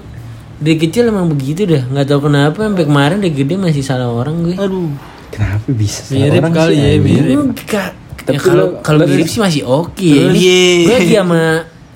dari 0.57 0.77
kecil 0.79 1.03
emang 1.05 1.27
begitu 1.27 1.67
dah 1.67 1.83
nggak 1.83 2.07
tahu 2.07 2.19
kenapa 2.25 2.55
sampai 2.61 2.85
kemarin 2.85 3.19
udah 3.19 3.33
gede 3.33 3.55
masih 3.59 3.83
salah 3.83 4.07
orang 4.07 4.39
gue 4.41 4.55
Aduh. 4.55 4.95
Kenapa 5.27 5.67
bisa 5.67 6.07
salah 6.07 6.23
Mirip 6.23 6.39
orang 6.39 6.55
kali 6.55 6.71
sih, 6.71 6.79
ya, 6.79 6.91
mirip. 6.97 7.35
Enggak. 7.35 7.89
Tapi 8.21 8.31
Ya, 8.31 8.39
kalau 8.39 8.67
kalau 8.79 9.03
mirip 9.03 9.27
sih 9.27 9.39
masih 9.39 9.61
oke 9.65 9.99
ya. 9.99 10.23
Ini 10.23 10.39
Iya. 10.39 10.63
Gue 10.79 10.95
lagi 10.95 11.15
sama 11.17 11.41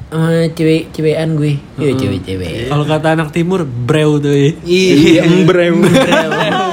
sama 0.06 0.28
cewek 0.52 0.82
cewekan 0.92 1.30
gue. 1.34 1.54
Iya 1.76 1.92
cewek-cewek. 1.96 2.52
Kalau 2.68 2.86
kata 2.86 3.08
anak 3.14 3.30
timur, 3.32 3.64
brew 3.64 4.20
tuh 4.20 4.32
ya. 4.32 4.52
Iya, 4.62 5.22
embrem. 5.24 5.80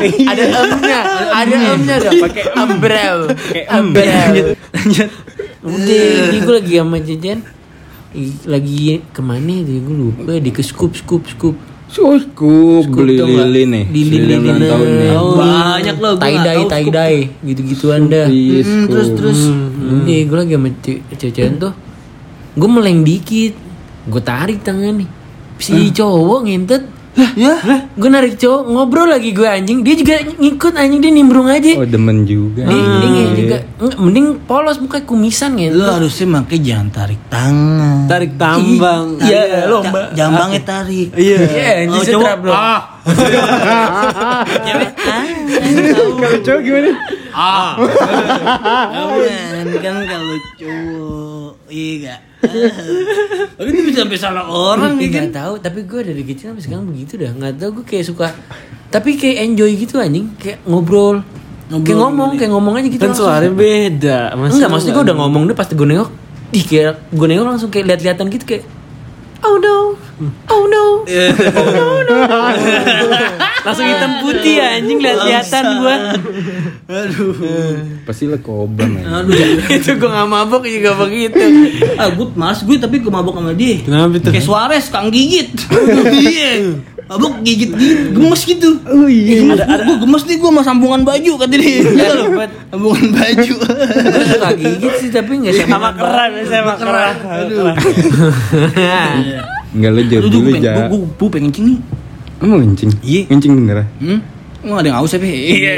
Ada 0.03 0.45
emnya, 0.45 1.01
ada 1.31 1.57
emnya 1.73 1.97
dong 1.99 2.21
pakai 2.21 2.45
embrel. 2.55 3.19
Embrel. 3.67 4.35
Lanjut. 4.69 5.11
Udah, 5.63 6.05
ini 6.27 6.39
gue 6.39 6.55
lagi 6.55 6.73
sama. 6.77 6.97
Ih, 8.13 8.33
Lagi 8.45 8.77
ke 9.09 9.21
mana 9.21 9.53
itu 9.55 9.81
gue 9.81 9.97
lupa 9.97 10.37
di 10.37 10.51
ke 10.51 10.61
scoop 10.61 10.93
scoop 10.93 11.25
scoop. 11.27 11.57
Cukup 11.89 12.89
beli 12.89 13.21
lilin 13.21 13.69
nih. 13.71 13.85
Di 13.87 14.01
lilin 14.03 14.41
ulang 14.41 14.61
tahun 14.61 14.89
nih. 14.91 15.11
Oh, 15.13 15.37
Banyak 15.37 15.97
loh, 16.01 16.15
scoop. 16.81 16.93
dye 16.95 17.19
gitu-gituan 17.43 18.01
dah. 18.09 18.27
Iya, 18.27 18.61
Hmm, 18.65 18.85
terus 18.89 19.07
Scoop. 19.07 19.19
terus. 19.21 19.41
Udah, 19.93 20.21
gue 20.25 20.39
lagi 20.39 20.55
sama 20.57 20.69
ce- 20.81 21.03
cewek 21.13 21.53
tuh. 21.59 21.75
Gue 22.53 22.69
meleng 22.71 23.01
dikit. 23.03 23.53
Gue 24.03 24.21
tarik 24.21 24.61
tangan 24.61 24.99
nih. 24.99 25.09
Si 25.57 25.93
cowok 25.93 26.41
ngentet. 26.43 26.83
Ya. 27.13 27.61
Gue 27.93 28.09
narik 28.09 28.37
cowok 28.37 28.63
ngobrol 28.67 29.05
lagi 29.05 29.31
gue 29.31 29.45
anjing. 29.45 29.85
Dia 29.85 29.95
juga 29.95 30.15
ngikut 30.33 30.73
anjing 30.73 31.01
dia 31.01 31.13
nimbrung 31.13 31.45
aja. 31.45 31.77
Oh 31.77 31.85
demen 31.85 32.25
juga. 32.25 32.65
Dia, 32.65 32.73
dia 32.73 33.09
nge- 33.11 33.37
juga 33.37 33.57
mending 33.99 34.41
polos 34.43 34.81
muka 34.81 35.01
kumisan 35.01 35.53
Lu 35.53 35.61
gitu. 35.61 35.85
harusnya 35.85 36.27
makanya 36.31 36.63
jangan 36.65 36.89
tarik 36.91 37.21
tangan. 37.29 37.97
Tarik 38.07 38.33
tambang. 38.35 39.07
Iya, 39.21 39.69
lomba. 39.69 40.09
Ja- 40.11 40.25
Jambangnya 40.25 40.63
tarik. 40.63 41.09
Iya. 41.13 41.39
Iya, 41.45 41.71
anjing 41.85 42.01
Oh, 42.01 42.05
setrap 42.07 42.39
cowok. 42.41 42.81
Cewek, 44.63 44.91
ah, 45.03 45.25
Kalau 46.23 46.39
cowok 46.41 46.61
gimana? 46.63 46.91
Aman 48.93 49.69
kan 49.79 49.97
kalau 50.03 50.37
cowok 50.57 51.53
iya 51.69 51.93
gak? 52.09 52.21
Tapi 53.57 53.69
itu 53.71 53.81
bisa 53.87 53.99
sampai 54.03 54.19
salah 54.19 54.45
orang 54.51 54.99
kan? 54.99 55.31
Gak 55.31 55.35
tahu, 55.35 55.55
tapi 55.63 55.87
gue 55.87 56.01
dari 56.03 56.23
kecil 56.27 56.53
sampai 56.53 56.63
sekarang 56.65 56.85
begitu 56.91 57.15
dah. 57.15 57.31
Nggak 57.31 57.53
tahu 57.63 57.71
gue 57.81 57.85
kayak 57.87 58.05
suka, 58.11 58.27
tapi 58.91 59.15
kayak 59.15 59.47
enjoy 59.47 59.71
gitu 59.79 60.03
anjing, 60.03 60.35
kayak 60.37 60.59
ngobrol, 60.67 61.23
kayak 61.71 61.99
ngomong, 61.99 62.35
kayak 62.35 62.51
ngomong 62.51 62.75
aja 62.83 62.89
gitu. 62.91 63.03
Kan 63.07 63.15
suaranya 63.15 63.55
beda. 63.55 64.19
Masa 64.35 64.59
Enggak, 64.59 64.71
maksudnya 64.75 64.95
gue 64.99 65.05
udah 65.07 65.17
ngomong 65.23 65.43
deh 65.47 65.57
pas 65.57 65.69
gue 65.71 65.87
nengok, 65.87 66.11
ih 66.51 66.65
kayak 66.67 66.93
gue 67.15 67.27
nengok 67.31 67.47
langsung 67.47 67.71
kayak 67.71 67.85
lihat-lihatan 67.95 68.27
gitu 68.35 68.45
kayak, 68.45 68.65
oh 69.47 69.57
no, 69.63 69.95
oh 70.51 70.65
no, 70.67 70.85
oh 71.59 71.69
no, 71.71 71.87
no. 72.03 72.17
langsung 73.63 73.87
hitam 73.87 74.13
putih 74.27 74.57
anjing 74.59 74.99
lihat-lihatan 74.99 75.65
gue. 75.79 75.97
Aduh. 76.91 77.35
Pasti 78.03 78.27
lo 78.27 78.39
ya. 78.39 79.23
Aduh. 79.23 79.39
itu 79.79 79.91
gue 79.95 80.11
gak 80.11 80.29
mabok 80.29 80.67
juga 80.67 80.99
begitu. 80.99 81.39
Ah, 81.95 82.11
gue 82.11 82.27
mas 82.35 82.61
gue 82.67 82.77
tapi 82.79 82.99
gue 82.99 83.13
mabok 83.13 83.39
sama 83.39 83.55
dia. 83.55 83.79
Kenapa 83.83 84.19
tuh? 84.19 84.31
Kayak 84.35 84.47
Suarez, 84.47 84.87
kang 84.91 85.09
gigit. 85.11 85.55
Iya. 86.23 86.79
Mabok 87.03 87.43
gigit 87.43 87.71
gitu, 87.75 88.15
gemes 88.15 88.43
gitu. 88.47 88.71
Oh 88.87 89.07
iya. 89.07 89.55
Ada 89.55 89.65
ada. 89.67 89.83
Gue 89.87 89.97
gemes 90.07 90.23
nih 90.27 90.37
gue 90.39 90.51
sama 90.51 90.63
sambungan 90.63 91.03
baju 91.07 91.33
kata 91.39 91.55
dia. 91.55 91.79
Iya 91.83 92.11
loh. 92.19 92.27
Sambungan 92.71 93.07
baju. 93.15 93.55
gue 93.63 94.25
suka 94.27 94.49
gigit 94.59 94.95
sih 95.03 95.11
tapi 95.15 95.31
nggak 95.43 95.55
sama 95.67 95.91
keran, 95.95 96.31
sama 96.51 96.75
keran. 96.79 97.15
Aduh. 97.27 97.75
Enggak 99.73 99.91
lo 99.95 100.01
Aduh, 100.03 100.19
dulu 100.19 100.39
gue 100.51 100.53
pengen, 100.59 100.63
ja. 100.67 100.87
gue, 100.91 101.01
gue 101.07 101.31
pengen 101.31 101.53
nih. 101.55 101.79
Emang 102.43 102.59
ngencing? 102.61 102.91
Iya. 103.01 103.23
Ngencing 103.29 103.53
beneran? 103.55 103.87
Hmm? 103.99 104.21
Nggak 104.63 104.79
ada 104.79 104.87
yang 104.87 104.99
haus 104.99 105.11
tapi 105.11 105.27
Iya. 105.27 105.73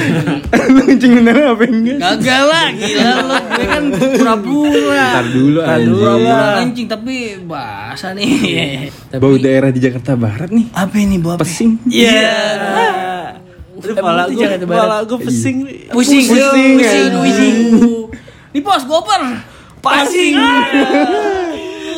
Lo 0.66 0.80
ngencing 0.82 1.12
beneran 1.14 1.44
apa 1.50 1.64
enggak? 1.66 1.96
Kagak 1.98 2.42
lah, 2.42 2.66
gila 2.70 3.12
lo. 3.18 3.36
Gue 3.36 3.66
kan 3.66 3.82
pura-pura. 3.90 5.06
Ntar 5.10 5.26
dulu 5.26 5.58
Pura-pura 5.60 5.76
anjing. 5.76 6.56
kencing 6.58 6.86
tapi 6.86 7.14
basah 7.42 8.12
nih. 8.12 8.88
Bau 9.14 9.36
daerah 9.36 9.68
di 9.68 9.78
Jakarta 9.78 10.12
Barat 10.14 10.48
nih. 10.48 10.66
Apa 10.70 10.96
ini 10.96 11.16
bu? 11.16 11.36
Pesing. 11.36 11.76
Iya. 11.84 12.32
Aduh, 13.74 13.92
pala 13.94 14.24
Itu 14.24 14.32
gue, 14.32 14.40
Jakarta 14.40 14.64
Barat. 14.64 14.80
pala 14.80 14.96
gue 15.04 15.18
pesing. 15.20 15.56
Pusing, 15.90 16.24
pusing, 16.24 16.72
pusing, 16.78 17.12
pusing. 17.14 17.56
Di 18.50 18.60
pos 18.60 18.82
goper. 18.84 19.20
Pasing. 19.82 20.32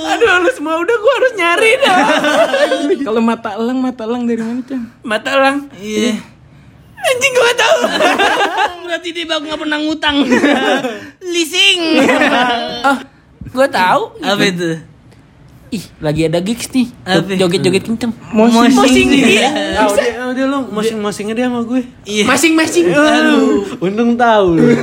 Aduh, 0.07 0.47
lu 0.47 0.51
semua 0.55 0.75
udah 0.79 0.97
gua 0.97 1.13
harus 1.19 1.33
nyari 1.35 1.73
dah. 1.83 1.99
Kalau 3.07 3.21
mata 3.21 3.59
elang, 3.59 3.79
mata 3.83 4.03
elang 4.07 4.23
dari 4.25 4.43
mana, 4.43 4.63
Cang? 4.63 4.85
Mata 5.03 5.29
orang. 5.35 5.57
Iya. 5.77 6.15
Anjing 6.97 7.33
gua 7.35 7.53
tahu. 7.55 7.79
Berarti 8.87 9.09
dia 9.13 9.25
bang 9.27 9.43
nggak 9.43 9.61
pernah 9.61 9.79
ngutang. 9.83 10.17
Leasing. 11.35 11.81
Ah, 12.87 12.99
gua 13.51 13.67
tahu. 13.67 14.03
Apa 14.23 14.43
itu? 14.47 14.71
Ih, 15.75 15.83
lagi 15.99 16.31
ada 16.31 16.39
gigs 16.39 16.71
nih. 16.71 16.87
Joget-joget 17.35 17.83
kenceng. 17.83 18.15
Mosing. 18.31 19.11
Iya. 19.11 19.51
Ah, 19.83 19.91
udah, 19.91 20.07
ah, 20.15 20.27
udah 20.31 20.45
lu 20.47 20.59
mosing-mosingnya 20.71 21.35
dia 21.35 21.51
sama 21.51 21.67
gue. 21.67 21.83
Iya. 22.07 22.23
Masing-masing. 22.23 22.95
Aduh, 22.95 23.67
untung 23.83 24.15
tahu 24.15 24.63
lu. 24.63 24.63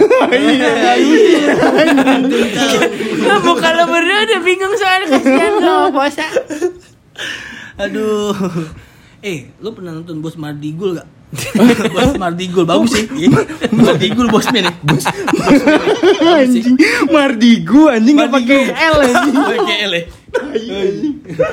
Nah, 3.24 3.40
muka 3.40 3.72
lo 3.72 3.88
berdua 3.88 4.28
udah 4.28 4.40
bingung 4.44 4.75
soalnya 4.75 5.16
kasihan 5.16 5.54
lo 5.63 5.88
puasa. 5.96 6.28
Aduh. 7.80 8.36
Eh, 9.24 9.56
lu 9.63 9.72
pernah 9.72 9.96
nonton 9.96 10.20
Bos 10.20 10.36
Mardigul 10.36 11.00
gak? 11.00 11.08
Bos 11.96 12.13
Mardigul 12.20 12.68
bagus 12.68 12.92
sih. 13.00 13.08
Mardigul 13.72 14.28
bosnya 14.28 14.68
nih. 14.68 14.75
Bos. 14.84 15.08
Anjing, 16.20 16.75
Mardigu 17.08 17.88
anjing 17.88 18.20
enggak 18.20 18.32
pakai 18.36 18.62
L 18.75 18.96
anjing. 19.00 19.36
Pakai 19.40 19.78
L 19.88 19.94
ya? 19.96 20.04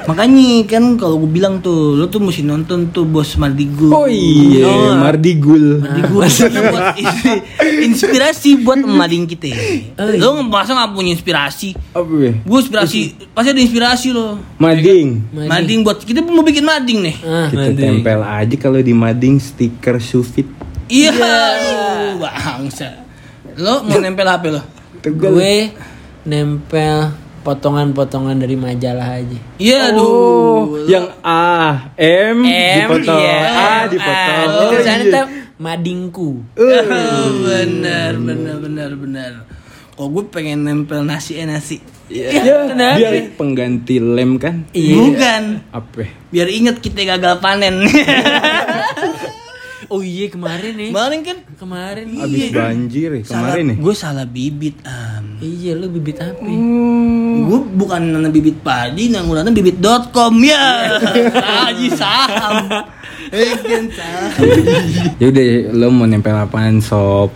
Makanya 0.06 0.66
kan 0.66 0.96
kalau 0.96 1.20
gue 1.20 1.30
bilang 1.30 1.60
tuh, 1.60 1.94
lu 1.94 2.06
tuh 2.06 2.18
mesti 2.18 2.42
nonton 2.42 2.90
tuh 2.90 3.04
Bos 3.04 3.36
Mardigul. 3.36 3.90
Oh 3.90 4.06
iya, 4.06 4.66
Oh, 4.66 4.92
Mardigul. 4.96 5.80
Mardigul 5.80 6.22
Karena 6.40 6.60
buat 6.68 6.86
ins- 6.96 7.42
inspirasi 7.86 8.60
buat 8.60 8.80
mading 8.80 9.24
kita. 9.26 9.50
Lo 10.16 10.36
ngebahasnya 10.36 10.74
nggak 10.76 10.92
punya 10.92 11.10
inspirasi. 11.12 11.68
Apa 11.92 12.12
ya? 12.18 12.32
Gue 12.36 12.58
inspirasi, 12.58 12.98
pasti 13.30 13.48
ada 13.48 13.60
inspirasi 13.60 14.08
lo. 14.10 14.40
Mading. 14.56 15.08
Mading 15.46 15.78
buat 15.80 16.00
kita 16.00 16.20
mau 16.22 16.42
bikin 16.42 16.64
mading 16.64 16.98
nih. 17.02 17.16
Ah, 17.22 17.46
Kita 17.48 17.70
tempel 17.70 18.20
aja 18.20 18.56
kalau 18.56 18.80
di 18.80 18.92
mading 18.92 19.38
stiker 19.38 19.96
Sufit. 19.98 20.48
Iya, 20.90 21.14
aduh, 21.14 22.18
bangsa. 22.18 23.06
Lo 23.54 23.84
mau 23.84 23.96
nempel 23.96 24.26
apa 24.26 24.46
lo? 24.50 24.62
Gue 25.00 25.70
nempel 26.22 27.14
potongan-potongan 27.40 28.36
dari 28.36 28.54
majalah 28.54 29.16
aja. 29.16 29.38
Iya, 29.56 29.96
Oh, 29.96 30.76
aduh. 30.76 30.88
yang 30.88 31.06
A, 31.20 31.90
M, 31.96 32.44
dipotong, 32.44 33.20
iya. 33.20 33.38
A 33.48 33.70
dipotong. 33.88 34.44
Ah, 34.44 34.44
Oh, 34.46 34.68
tulisannya 34.68 35.04
iya. 35.04 35.14
tuh 35.16 35.26
madingku. 35.56 36.30
Oh, 36.54 37.26
benar, 37.42 38.12
benar, 38.16 38.56
benar, 38.60 38.90
benar. 38.94 39.32
Kok 39.96 40.08
gue 40.08 40.24
pengen 40.32 40.64
nempel 40.64 41.04
nasi 41.04 41.36
eh 41.36 41.44
nasi. 41.44 41.76
Ya, 42.08 42.66
kenapa? 42.66 42.96
biar 42.98 43.14
pengganti 43.36 44.00
lem 44.00 44.40
kan? 44.40 44.64
Bukan. 44.72 45.42
Apa? 45.70 46.08
Biar 46.32 46.48
inget 46.48 46.80
kita 46.80 47.04
gagal 47.06 47.38
panen. 47.38 47.84
Oh 49.90 50.06
iya 50.06 50.30
kemarin 50.30 50.78
nih. 50.78 50.94
Kemarin 50.94 51.20
kan 51.26 51.38
Kemarin 51.58 52.06
Abis 52.14 52.54
banjir 52.54 53.10
ya 53.10 53.22
kemarin 53.26 53.74
nih. 53.74 53.76
Gue 53.82 53.90
salah 53.90 54.22
bibit 54.22 54.78
am. 54.86 55.19
Iya 55.40 55.72
lu 55.72 55.88
bibit 55.88 56.20
apa? 56.20 56.44
Gue 57.48 57.60
bukan 57.72 58.12
nanam 58.12 58.28
bibit 58.28 58.60
padi, 58.60 59.08
nanam 59.08 59.48
bibit.com 59.56 60.34
ya. 60.44 61.00
Haji 61.64 61.88
saham. 61.96 62.68
Eh 63.32 63.56
kan 63.56 63.84
saham. 63.88 64.28
Ya 65.16 65.26
udah, 65.32 65.44
lo 65.72 65.86
mau 65.88 66.04
nempel 66.04 66.36
apaan 66.36 66.84
sob? 66.84 67.32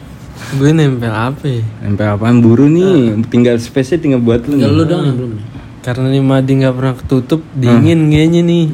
gue 0.61 0.71
nempel 0.77 1.09
apa 1.09 1.49
ya? 1.49 1.65
Nempel 1.81 2.05
apaan 2.13 2.45
buru 2.45 2.69
nih? 2.69 3.25
Tinggal 3.33 3.57
space 3.57 3.97
tinggal 3.97 4.21
buat 4.21 4.45
lo. 4.45 4.61
Tinggal 4.61 4.73
lu 4.77 4.85
dong 4.85 5.03
yang 5.09 5.17
belum. 5.17 5.54
Karena 5.85 6.09
nih 6.09 6.25
Madi 6.25 6.65
nggak 6.65 6.75
pernah 6.81 6.97
ketutup, 6.97 7.45
dingin 7.53 8.09
kayaknya 8.09 8.41
nih. 8.41 8.65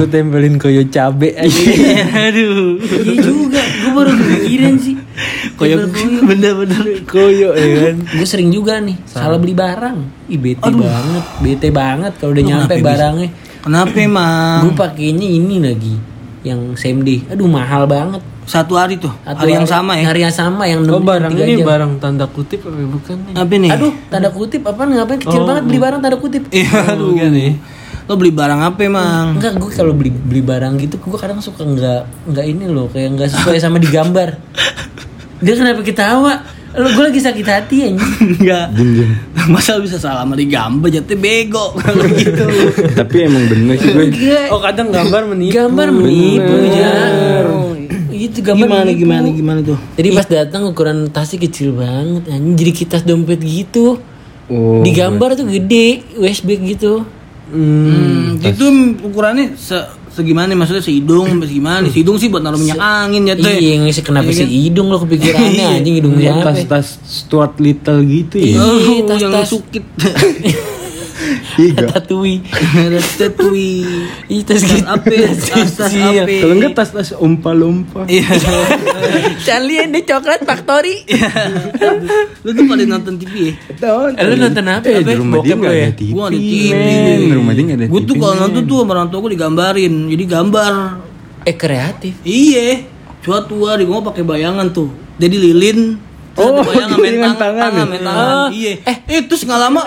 Gue 0.00 0.08
tempelin 0.08 0.56
koyo 0.56 0.88
cabe 0.88 1.36
aja. 1.36 1.62
Aduh. 2.32 2.80
Iya 2.80 3.14
juga, 3.20 3.60
gue 3.60 3.92
baru 3.92 4.10
kepikiran 4.16 4.74
sih. 4.80 4.96
Koyo 5.60 5.84
bener-bener. 6.24 7.04
koyo 7.04 7.52
ya 7.52 7.92
kan. 7.92 7.96
Gue 8.16 8.24
sering 8.24 8.48
juga 8.48 8.80
nih, 8.80 8.96
salah 9.04 9.36
beli 9.36 9.52
barang. 9.52 10.32
Ih 10.32 10.40
bete 10.40 10.72
banget, 10.72 11.24
bete 11.44 11.68
banget 11.68 12.12
kalau 12.16 12.32
udah 12.32 12.44
nyampe 12.48 12.72
kenapa 12.72 12.80
bisa? 12.80 12.88
barangnya. 12.88 13.28
Kenapa 13.60 13.96
emang? 14.00 14.58
Gue 14.64 14.72
pakainya 14.80 15.28
ini 15.28 15.56
lagi, 15.60 15.94
yang 16.40 16.72
same 16.72 17.04
day. 17.04 17.20
Aduh 17.28 17.52
mahal 17.52 17.84
banget. 17.84 18.24
Satu 18.50 18.74
hari 18.74 18.98
tuh. 18.98 19.14
Satu 19.22 19.46
hari 19.46 19.54
yang 19.54 19.62
sama 19.62 19.94
ya. 19.94 20.10
Hari 20.10 20.20
yang 20.26 20.34
sama 20.34 20.66
yang 20.66 20.82
Oh 20.90 20.98
barang 20.98 21.30
ini 21.38 21.62
jam. 21.62 21.70
barang 21.70 21.92
tanda 22.02 22.26
kutip 22.26 22.66
apa 22.66 22.82
bukan 22.82 23.16
nih? 23.30 23.34
Apa 23.38 23.52
nih? 23.54 23.70
Aduh, 23.70 23.92
tanda 24.10 24.28
kutip 24.34 24.62
apa 24.66 24.80
ngapain 24.90 25.22
kecil 25.22 25.46
banget 25.46 25.62
beli 25.70 25.78
barang 25.78 26.00
tanda 26.02 26.18
kutip. 26.18 26.42
Iya, 26.50 26.70
aduh. 26.98 27.14
Bukan 27.14 27.30
nih. 27.30 27.52
Lo 28.10 28.18
beli 28.18 28.34
barang 28.34 28.60
apa 28.66 28.80
emang? 28.82 29.38
Enggak, 29.38 29.54
gue 29.54 29.70
kalau 29.70 29.94
beli 29.94 30.10
beli 30.10 30.42
barang 30.42 30.82
gitu, 30.82 30.98
gue 30.98 31.14
kadang 31.14 31.38
suka 31.38 31.62
nggak 31.62 32.26
nggak 32.26 32.46
ini 32.50 32.66
loh, 32.66 32.90
kayak 32.90 33.14
nggak 33.14 33.28
sesuai 33.30 33.62
sama 33.62 33.78
di 33.78 33.86
gambar. 33.86 34.34
Dia 35.46 35.54
kenapa 35.54 35.80
ketawa? 35.86 36.42
Lo 36.74 36.90
gue 36.90 37.04
lagi 37.06 37.22
sakit 37.22 37.46
hati 37.46 37.76
ya. 37.82 37.88
Enggak. 37.94 38.66
Masa 39.54 39.78
bisa 39.78 39.94
salah 39.94 40.26
sama 40.26 40.34
digambar 40.34 40.90
jatuh 40.90 41.14
bego 41.14 41.78
kalau 41.78 42.02
gitu. 42.18 42.46
Tapi 42.98 43.30
emang 43.30 43.46
bener 43.46 43.78
sih 43.78 43.94
gue. 43.94 44.50
Oh 44.50 44.58
kadang 44.58 44.90
gambar 44.90 45.30
menipu. 45.30 45.54
Gambar 45.54 45.86
menipu 45.94 46.54
ya. 46.66 46.94
Itu 48.20 48.38
gambar 48.38 48.66
Gimana 48.66 48.84
menipu. 48.84 49.00
gimana 49.00 49.26
gimana 49.30 49.60
tuh? 49.64 49.78
Jadi 49.94 50.08
pas 50.12 50.26
datang 50.26 50.62
ukuran 50.66 51.08
tasnya 51.08 51.40
kecil 51.40 51.72
banget, 51.72 52.28
anjing 52.28 52.52
jadi 52.54 52.72
kitas 52.74 53.00
dompet 53.00 53.40
gitu. 53.40 53.96
Oh, 54.46 54.82
Digambar 54.82 55.32
tuh 55.32 55.46
gede, 55.46 56.04
USB 56.14 56.60
gitu. 56.60 57.00
Hmm, 57.48 58.36
itu 58.36 58.66
ukurannya 59.02 59.56
se 59.56 59.74
segimana 60.10 60.52
maksudnya 60.52 60.78
sehidung 60.80 61.22
sampai 61.24 61.46
segimana 61.46 61.86
sehidung 61.86 62.14
sih 62.14 62.26
buat 62.26 62.38
naruh 62.40 62.54
minyak 62.56 62.76
angin 62.76 63.24
jatuh 63.24 63.46
Iya, 63.48 63.74
ngisi 63.80 64.02
kenapa 64.02 64.26
Iya 64.26 64.36
sih 64.36 64.44
kan? 64.44 64.50
hidung 64.52 64.86
lo 64.86 64.98
kepikirannya 64.98 65.66
anjing 65.78 65.94
hidung 65.96 66.14
Iya, 66.14 66.34
siapa? 66.34 66.46
tas-tas 66.50 66.86
Stuart 67.02 67.54
Little 67.56 68.02
gitu 68.04 68.36
ya. 68.36 68.46
Iya, 68.46 68.58
Oh, 68.60 68.98
tas-tas. 69.04 69.18
yang 69.22 69.34
sukit 69.44 69.82
Iya. 71.60 71.92
Tatui. 71.92 72.40
Tetui 73.20 73.84
Ih, 74.26 74.40
tas 74.42 74.64
gitu. 74.64 74.80
Ape, 74.88 75.12
tas 75.36 75.70
tas 75.76 75.92
Iya. 75.92 76.24
ape. 76.24 76.40
Kalau 76.40 76.54
enggak 76.56 76.72
tas-tas 76.72 77.12
ompa-lompa. 77.14 78.08
Iya. 78.08 78.24
Charlie 79.44 79.84
and 79.84 79.92
the 79.92 80.00
Chocolate 80.02 80.44
Factory. 80.48 81.04
Lu 82.40 82.50
tuh 82.50 82.64
pada 82.64 82.84
nonton 82.88 83.14
TV 83.20 83.52
ya? 83.52 83.54
Eh, 84.16 84.24
lu 84.24 84.34
nonton 84.38 84.64
apa? 84.64 84.86
Eh, 84.88 85.00
Apa? 85.00 85.10
di 85.10 85.14
rumah 85.20 85.38
dia 85.44 85.54
nggak 85.54 85.68
lo 85.70 85.76
ya? 85.76 85.84
ada 85.84 85.94
TV. 85.94 86.10
Gua 86.10 86.24
ada 86.26 86.38
TV. 86.38 86.80
Di 87.20 87.34
rumah 87.34 87.52
dia 87.52 87.62
nggak 87.68 87.78
ada 87.78 87.86
Gua 87.86 88.00
tuh 88.00 88.14
TV, 88.16 88.20
kalau 88.20 88.34
nonton 88.38 88.62
tuh 88.64 88.76
sama 88.80 88.90
orang 88.96 89.08
tua 89.12 89.18
gua 89.20 89.30
digambarin. 89.30 89.94
Jadi 90.08 90.24
gambar. 90.24 90.72
Eh 91.44 91.56
kreatif. 91.56 92.14
Iya. 92.24 92.68
Suatu 93.20 93.68
hari 93.68 93.84
gua 93.84 94.00
pakai 94.00 94.24
bayangan 94.24 94.72
tuh. 94.72 94.88
Jadi 95.20 95.36
lilin. 95.36 95.80
Oh, 96.40 96.56
ada 96.56 96.62
bayangan 96.64 96.96
main 96.96 97.12
dengan 97.12 97.34
tangan, 97.36 97.60
tangan 97.60 97.60
tangan, 97.60 97.86
main 97.90 98.02
tangan. 98.06 98.48
Iya. 98.54 98.72
Eh, 98.86 98.96
eh 99.12 99.20
terus 99.28 99.42
nggak 99.44 99.60
lama 99.60 99.82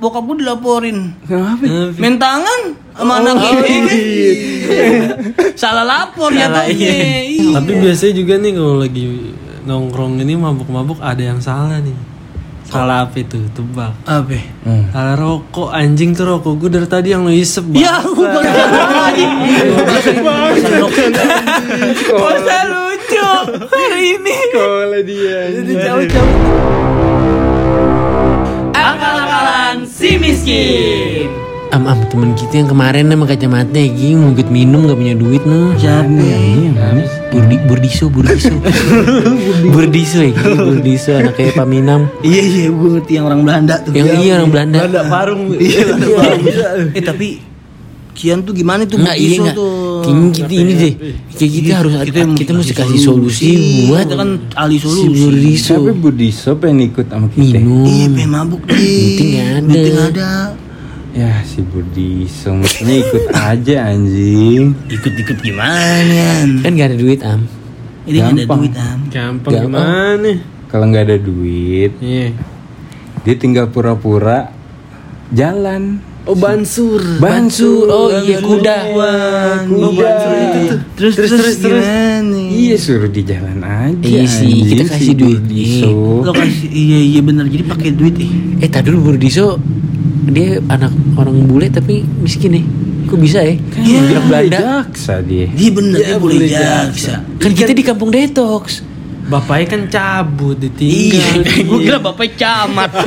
bokap 0.00 0.24
gua 0.24 0.36
dilaporin. 0.40 1.12
Kenapa? 1.28 1.64
Main 1.94 2.16
tangan 2.16 2.60
sama 2.96 3.20
anak 3.20 3.36
ini. 3.62 4.00
Salah 5.54 5.84
lapor 5.84 6.32
ya 6.32 6.48
Iya. 6.66 7.60
Tapi 7.60 7.72
biasanya 7.78 8.12
juga 8.16 8.34
nih 8.40 8.52
kalau 8.56 8.80
lagi 8.80 9.04
nongkrong 9.68 10.24
ini 10.24 10.34
mabuk-mabuk 10.34 10.98
ada 11.04 11.20
yang 11.20 11.38
salah 11.38 11.78
nih. 11.84 11.92
Salah 12.64 13.02
apa 13.02 13.18
itu? 13.18 13.34
Tebak. 13.50 13.92
Apa? 14.06 14.38
Salah 14.94 15.18
rokok 15.18 15.74
anjing 15.74 16.14
tuh 16.14 16.22
rokok 16.22 16.54
gue 16.54 16.70
dari 16.78 16.86
tadi 16.86 17.10
yang 17.10 17.26
lo 17.26 17.34
isep 17.34 17.66
Ya, 17.74 17.98
lagi. 17.98 19.26
Masa 22.14 22.58
lucu 22.70 23.26
hari 23.68 24.16
ini. 24.16 24.36
Sekolah 24.54 25.02
dia. 25.02 25.38
Akal-akalan 25.50 26.79
miskin. 30.30 31.26
Am 31.70 31.86
am 31.86 32.02
temen 32.10 32.34
kita 32.34 32.62
yang 32.62 32.68
kemarin 32.70 33.06
sama 33.06 33.30
kacamata 33.30 33.78
ging 33.78 34.18
mau 34.18 34.34
ikut 34.34 34.50
minum 34.50 34.90
gak 34.90 34.98
punya 34.98 35.14
duit 35.14 35.42
no. 35.46 35.70
Siapa? 35.78 36.10
Burdi, 37.30 37.62
Burdiso, 37.62 38.10
Burdiso. 38.10 38.50
Burdiso 39.74 40.18
ya. 40.18 40.34
Burdiso 40.34 41.14
anaknya 41.14 41.54
Paminam. 41.54 42.10
Iya 42.26 42.42
iya, 42.42 42.66
gue 42.74 42.88
ngerti 42.98 43.12
yang 43.14 43.26
orang 43.30 43.46
Belanda 43.46 43.78
tuh. 43.86 43.94
Yang 43.94 44.08
iya 44.18 44.32
orang 44.42 44.50
Belanda. 44.50 44.78
Ada 44.82 45.02
parung. 45.06 45.54
Iya, 45.54 45.94
Eh 46.90 47.02
tapi 47.06 47.49
Kian 48.10 48.42
tuh 48.42 48.52
gimana 48.52 48.82
tuh 48.84 48.98
Enggak 48.98 49.16
iya 49.16 49.28
Iso 49.30 49.40
enggak. 49.40 49.54
tuh? 49.54 49.72
Kayaknya 50.00 50.28
kita 50.32 50.52
ini 50.52 50.72
deh. 50.74 50.92
Kayak 51.30 51.52
kita 51.52 51.72
harus 51.74 51.92
Kita 51.92 52.02
kita, 52.02 52.20
mesti 52.26 52.52
mesti 52.52 52.72
kasih 52.74 53.00
solusi 53.00 53.50
buat 53.86 54.02
Kita 54.02 54.14
kan 54.16 54.30
ahli 54.56 54.76
si 54.76 54.82
solusi. 54.82 55.20
Burdiso. 55.20 55.74
Tapi 55.76 55.92
Budiso 55.94 56.50
pengen 56.56 56.78
ikut 56.86 57.06
sama 57.06 57.26
kita. 57.28 57.58
Minum. 57.58 57.84
Iya, 57.84 58.06
pengen 58.10 58.30
mabuk 58.30 58.62
deh. 58.64 58.76
Nggak 58.76 59.46
ada. 59.46 59.60
Meeting 59.62 59.98
ada. 60.00 60.30
Ya 61.10 61.30
si 61.42 61.60
Budiso 61.60 62.50
mestinya 62.52 62.94
ikut 62.96 63.24
aja 63.50 63.74
anjing. 63.88 64.64
Ikut-ikut 64.86 65.38
gimana? 65.40 66.22
Kan 66.60 66.70
gak 66.72 66.88
ada 66.88 66.96
duit 66.96 67.20
am. 67.20 67.40
Ini 68.02 68.16
nggak 68.16 68.26
ada 68.26 68.40
Gampang. 68.40 68.58
duit 68.58 68.74
am. 68.76 68.98
Gampang 69.06 69.52
Gampang. 69.52 69.64
gimana? 69.64 70.30
Kalau 70.66 70.84
nggak 70.86 71.04
ada 71.04 71.16
duit, 71.16 71.92
Iya. 71.98 72.30
dia 73.20 73.34
tinggal 73.36 73.66
pura-pura 73.68 74.54
jalan. 75.30 75.98
Oh 76.28 76.36
bansur. 76.36 77.00
Bansu. 77.16 77.88
Oh 77.88 78.12
iya 78.12 78.38
kuda. 78.44 78.76
Kuda. 79.64 80.10
Terus 80.96 81.14
terus 81.16 81.30
terus 81.32 81.56
gimana? 81.64 82.36
Iya 82.36 82.76
suruh 82.76 83.08
di 83.08 83.24
jalan 83.24 83.64
aja. 83.64 84.04
Iya 84.04 84.24
sih, 84.28 84.52
kita 84.68 84.84
si 84.84 84.90
kasih 84.92 85.14
duit. 85.16 85.40
Budiso. 85.40 85.92
Lo 86.28 86.32
kasih 86.36 86.68
iya 86.68 86.98
iya 87.00 87.20
benar 87.24 87.48
jadi 87.48 87.64
pakai 87.64 87.90
duit 87.96 88.20
eh. 88.20 88.32
Eh 88.60 88.68
tadi 88.68 88.92
dulu 88.92 89.12
Burdiso 89.12 89.56
dia 90.30 90.60
anak 90.68 90.92
orang 91.16 91.48
bule 91.48 91.72
tapi 91.72 92.04
miskin 92.20 92.60
nih. 92.60 92.64
Kok 93.10 93.18
bisa 93.18 93.42
ya? 93.42 93.58
Iya, 93.74 93.98
Anak 94.06 94.24
Belanda. 94.30 94.58
Jaksa 94.86 95.18
dia. 95.26 95.50
Dia 95.50 95.70
bener 95.74 95.98
dia 95.98 96.14
boleh 96.20 96.46
jaksa. 96.46 97.26
Kan 97.42 97.50
kita 97.58 97.74
di 97.74 97.82
kampung 97.82 98.14
detox. 98.14 98.86
Bapaknya 99.30 99.66
kan 99.68 99.82
cabut 99.86 100.58
Iya, 100.58 100.66
ditinggal. 100.74 101.64
gue 101.64 101.78
kira 101.80 101.98
bapak 101.98 102.34
camat. 102.34 102.90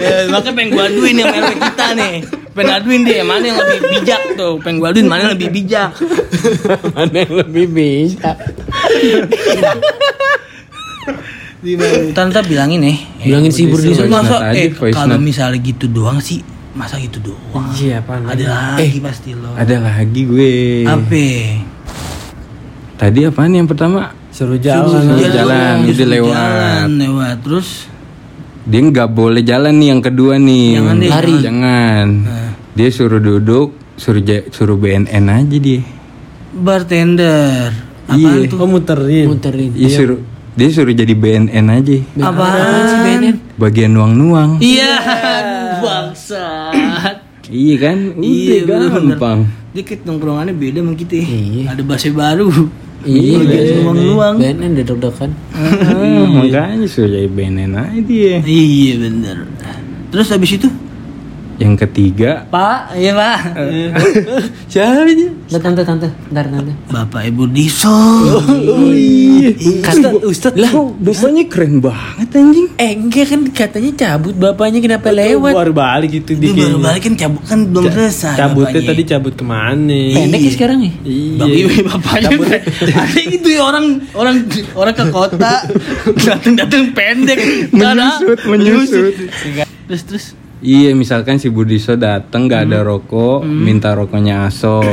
Eh, 0.00 0.28
Makanya 0.28 0.52
pengen 0.52 0.70
gue 0.70 0.82
aduin 0.82 1.16
yang 1.16 1.28
RW 1.30 1.52
kita 1.56 1.86
nih. 1.94 2.14
Pengen 2.50 2.72
aduin 2.74 3.02
dia 3.02 3.22
mana 3.22 3.40
yang 3.42 3.58
lebih 3.58 3.80
bijak 3.90 4.22
tuh. 4.36 4.54
Pengen 4.60 4.76
gue 4.78 4.88
aduin 4.88 5.08
mana 5.08 5.20
yang 5.22 5.32
lebih 5.34 5.50
bijak. 5.50 5.90
Mana 6.96 7.16
yang 7.18 7.34
lebih 7.38 7.64
bisa? 7.66 8.32
Tante 12.12 12.40
bilangin 12.44 12.80
nih. 12.82 12.96
Bilangin 13.22 13.52
si 13.52 13.68
Burdiso. 13.68 14.04
voice 14.04 14.12
Masa 14.12 14.36
eh 14.52 14.68
kalau 14.72 15.16
misalnya 15.16 15.58
gitu 15.60 15.84
doang 15.86 16.16
sih 16.18 16.40
masa 16.70 16.96
gitu 16.96 17.18
doang. 17.20 17.66
Iya 17.74 18.00
apaan 18.00 18.24
Ada 18.24 18.44
lagi? 18.46 18.86
lagi 18.86 19.00
pasti 19.02 19.30
lo. 19.34 19.50
Ada 19.52 19.76
lagi 19.80 20.20
gue. 20.22 20.52
Apa? 20.86 21.26
Tadi 22.96 23.20
apaan 23.24 23.52
yang 23.52 23.68
pertama? 23.68 24.12
Suruh 24.40 24.56
jalan. 24.56 25.04
Suruh 25.04 25.28
jalan, 25.28 25.74
udah 25.84 25.92
suruh 25.92 26.08
lewat. 26.08 26.32
Jalan, 26.32 26.88
lewat. 26.96 27.36
Terus 27.44 27.68
Dia 28.64 28.80
nggak 28.80 29.08
boleh 29.12 29.42
jalan 29.44 29.72
nih 29.76 29.88
yang 29.92 30.00
kedua 30.00 30.40
nih. 30.40 30.80
Jangan 30.80 30.96
deh, 30.96 31.10
Lari. 31.12 31.34
Jangan. 31.44 32.08
Dia 32.72 32.88
suruh 32.88 33.20
duduk, 33.20 33.68
suruh 34.00 34.22
suruh 34.48 34.80
BNN 34.80 35.24
aja 35.28 35.56
dia. 35.60 35.84
bartender. 36.50 37.68
Apaan 38.08 38.42
Iya. 38.42 38.48
tuh? 38.48 38.58
Oh 38.58 38.66
muterin. 38.66 39.26
Muterin. 39.28 39.70
Dia 39.76 39.90
suruh 39.92 40.18
dia 40.56 40.68
suruh 40.72 40.94
jadi 40.96 41.12
BNN 41.12 41.66
aja. 41.68 41.96
Apaan 42.24 42.80
sih 42.88 42.98
BNN? 43.04 43.36
Bagian 43.60 43.92
nuang-nuang. 43.92 44.56
Iya, 44.58 44.92
aduh, 45.04 45.84
bangsat. 45.84 47.16
Iya 47.44 47.74
kan? 47.76 47.98
Udah 48.16 48.24
Iya, 48.24 48.56
gampang. 48.64 49.40
Dia 49.76 49.82
kayak 49.84 50.00
nongkrongannya 50.08 50.54
beda 50.56 50.80
sama 50.80 50.96
kita. 50.96 51.14
Iya. 51.20 51.76
Ada 51.76 51.82
bahasa 51.84 52.08
baru. 52.08 52.48
Iya, 53.00 53.80
nuang-nuang. 53.80 54.36
BNN 54.36 54.72
dedok-dedokan. 54.84 55.30
Ah, 55.56 56.26
makanya 56.28 56.84
jadi 56.84 57.28
BNN 57.32 57.72
aja 57.72 58.00
dia. 58.04 58.36
Iya 58.44 58.94
bener. 59.00 59.36
Terus 60.12 60.28
habis 60.34 60.50
itu? 60.60 60.68
Yang 61.60 61.74
ketiga, 61.84 62.48
Pak, 62.48 62.96
iya 62.96 63.12
pak. 63.12 63.52
Siapa 64.72 65.04
aja? 65.04 65.28
Ntar 65.52 65.60
tante 65.60 65.82
tante, 65.84 66.08
ntar 66.32 66.48
tante. 66.48 66.72
Bapak 66.88 67.20
Ibu 67.28 67.52
Diso. 67.52 67.92
Kata 69.84 70.24
Ustad 70.24 70.56
lah. 70.56 70.72
bapaknya 70.96 71.44
keren 71.52 71.84
banget 71.84 72.32
anjing. 72.32 72.64
Eh 72.80 72.96
enggak 72.96 73.28
kan 73.28 73.40
katanya 73.52 73.92
cabut 73.92 74.32
bapaknya 74.40 74.80
kenapa 74.80 75.12
lewat? 75.12 75.52
Baru 75.52 75.72
balik 75.76 76.10
gitu 76.16 76.40
Dia 76.40 76.56
baru 76.56 76.80
balik 76.80 77.02
kan 77.04 77.14
cabut 77.20 77.42
kan 77.44 77.60
belum 77.68 77.84
selesai. 77.92 78.40
Cabutnya 78.40 78.80
tadi 78.80 79.02
cabut 79.04 79.32
ke 79.36 79.44
mana? 79.44 80.00
Pendek 80.16 80.40
ya 80.40 80.50
sekarang 80.56 80.78
nih. 80.80 80.92
Bang, 81.36 81.48
iya, 81.52 81.64
bapaknya 81.84 82.36
ada 83.04 83.20
gitu 83.20 83.48
ya 83.52 83.60
orang 83.68 84.00
orang 84.16 84.36
orang 84.72 84.94
ke 84.96 85.04
kota 85.12 85.54
datang 86.24 86.56
datang 86.56 86.82
pendek 86.96 87.38
Menyusut, 87.68 88.38
menyusut. 88.48 89.12
terus 89.84 90.02
terus 90.08 90.24
Iya, 90.60 90.92
misalkan 90.92 91.40
si 91.40 91.48
Budiso 91.48 91.96
dateng 91.96 92.44
nggak 92.44 92.62
ada 92.68 92.84
rokok, 92.84 93.44
minta 93.48 93.96
rokoknya 93.96 94.44
Asop. 94.44 94.84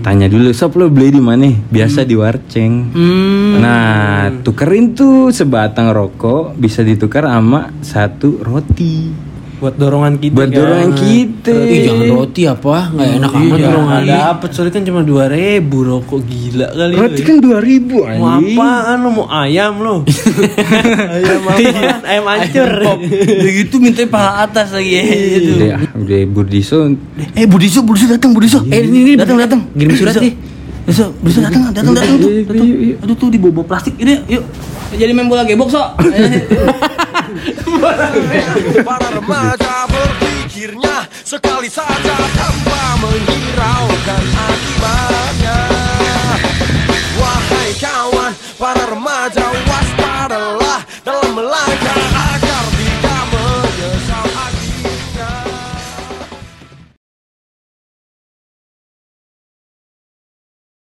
Tanya 0.00 0.26
dulu, 0.26 0.56
"Sob 0.56 0.76
lo 0.80 0.88
beli 0.88 1.12
di 1.12 1.22
mana?" 1.22 1.52
Biasa 1.68 2.08
di 2.08 2.16
Warceng. 2.16 2.88
hmm, 2.96 3.60
Nah, 3.60 4.32
tukerin 4.40 4.96
tuh 4.96 5.28
sebatang 5.28 5.92
rokok 5.92 6.56
bisa 6.56 6.80
ditukar 6.80 7.28
sama 7.28 7.68
satu 7.84 8.40
roti. 8.40 9.29
Buat 9.60 9.74
dorongan 9.76 10.14
kita 10.16 10.32
Buat 10.32 10.48
kan. 10.48 10.56
dorongan 10.56 10.90
kita. 10.96 11.52
Ih, 11.52 11.80
jangan 11.84 12.06
roti 12.10 12.42
apa? 12.44 12.76
Nggak 12.90 13.08
enak 13.14 13.30
amat 13.30 13.44
Iya, 13.52 13.66
dorong 13.68 13.84
nggak 13.84 14.00
lagi. 14.00 14.10
dapet 14.10 14.48
soalnya 14.50 14.72
kan 14.72 14.82
cuma 14.82 15.00
dua 15.02 15.24
ribu 15.26 15.76
rokok 15.82 16.20
gila 16.22 16.66
kali 16.70 16.90
lu, 16.90 16.98
Roti 16.98 17.20
ya. 17.20 17.26
kan 17.26 17.36
2000 17.36 17.50
Mau 17.92 18.02
anjing. 18.26 18.56
apaan 18.56 18.96
lu? 18.98 19.08
Mau 19.10 19.26
ayam 19.28 19.72
lu? 19.78 19.94
ayam 21.14 21.40
apaan? 21.44 22.00
Ayam 22.02 22.24
hancur. 22.26 22.70
Udah 23.12 23.52
gitu 23.54 23.74
minta 23.76 24.02
paha 24.06 24.30
atas 24.42 24.68
lagi 24.70 24.90
ya. 24.90 25.02
Itu. 25.04 25.52
Udah, 25.54 25.76
udah 25.94 26.18
Budiso 26.26 26.78
Eh 27.34 27.44
Budiso, 27.44 27.78
Budiso 27.80 28.08
datang, 28.08 28.32
Budiso. 28.32 28.64
Eh 28.66 28.80
ini, 28.80 28.98
ini 29.04 29.12
datang, 29.14 29.36
datang. 29.36 29.60
Kirim 29.70 29.92
surat 29.94 30.16
nih. 30.16 30.32
Budiso, 30.90 31.14
Budiso 31.22 31.38
datang, 31.38 31.70
datang, 31.70 31.94
datang 31.94 32.18
tuh. 32.18 32.42
Datang. 32.50 32.66
iya, 32.66 32.76
iya. 32.82 32.94
Aduh 32.98 33.14
tuh 33.14 33.30
di 33.30 33.38
bobo 33.38 33.62
plastik 33.62 33.94
ini, 33.94 34.26
yuk. 34.26 34.42
Jadi 34.90 35.14
main 35.14 35.30
bola 35.30 35.46
gebok 35.46 35.70
sok. 35.70 36.02
Para 38.82 39.08
remaja 39.14 39.86
berpikirnya 39.86 41.06
sekali 41.22 41.70
saja 41.70 42.16
tanpa 42.34 42.98
menghiraukan 42.98 44.24
akibatnya 44.34 45.58
Wahai 47.22 47.70
kawan, 47.78 48.34
para 48.58 48.82
remaja 48.90 49.46
was 49.46 49.90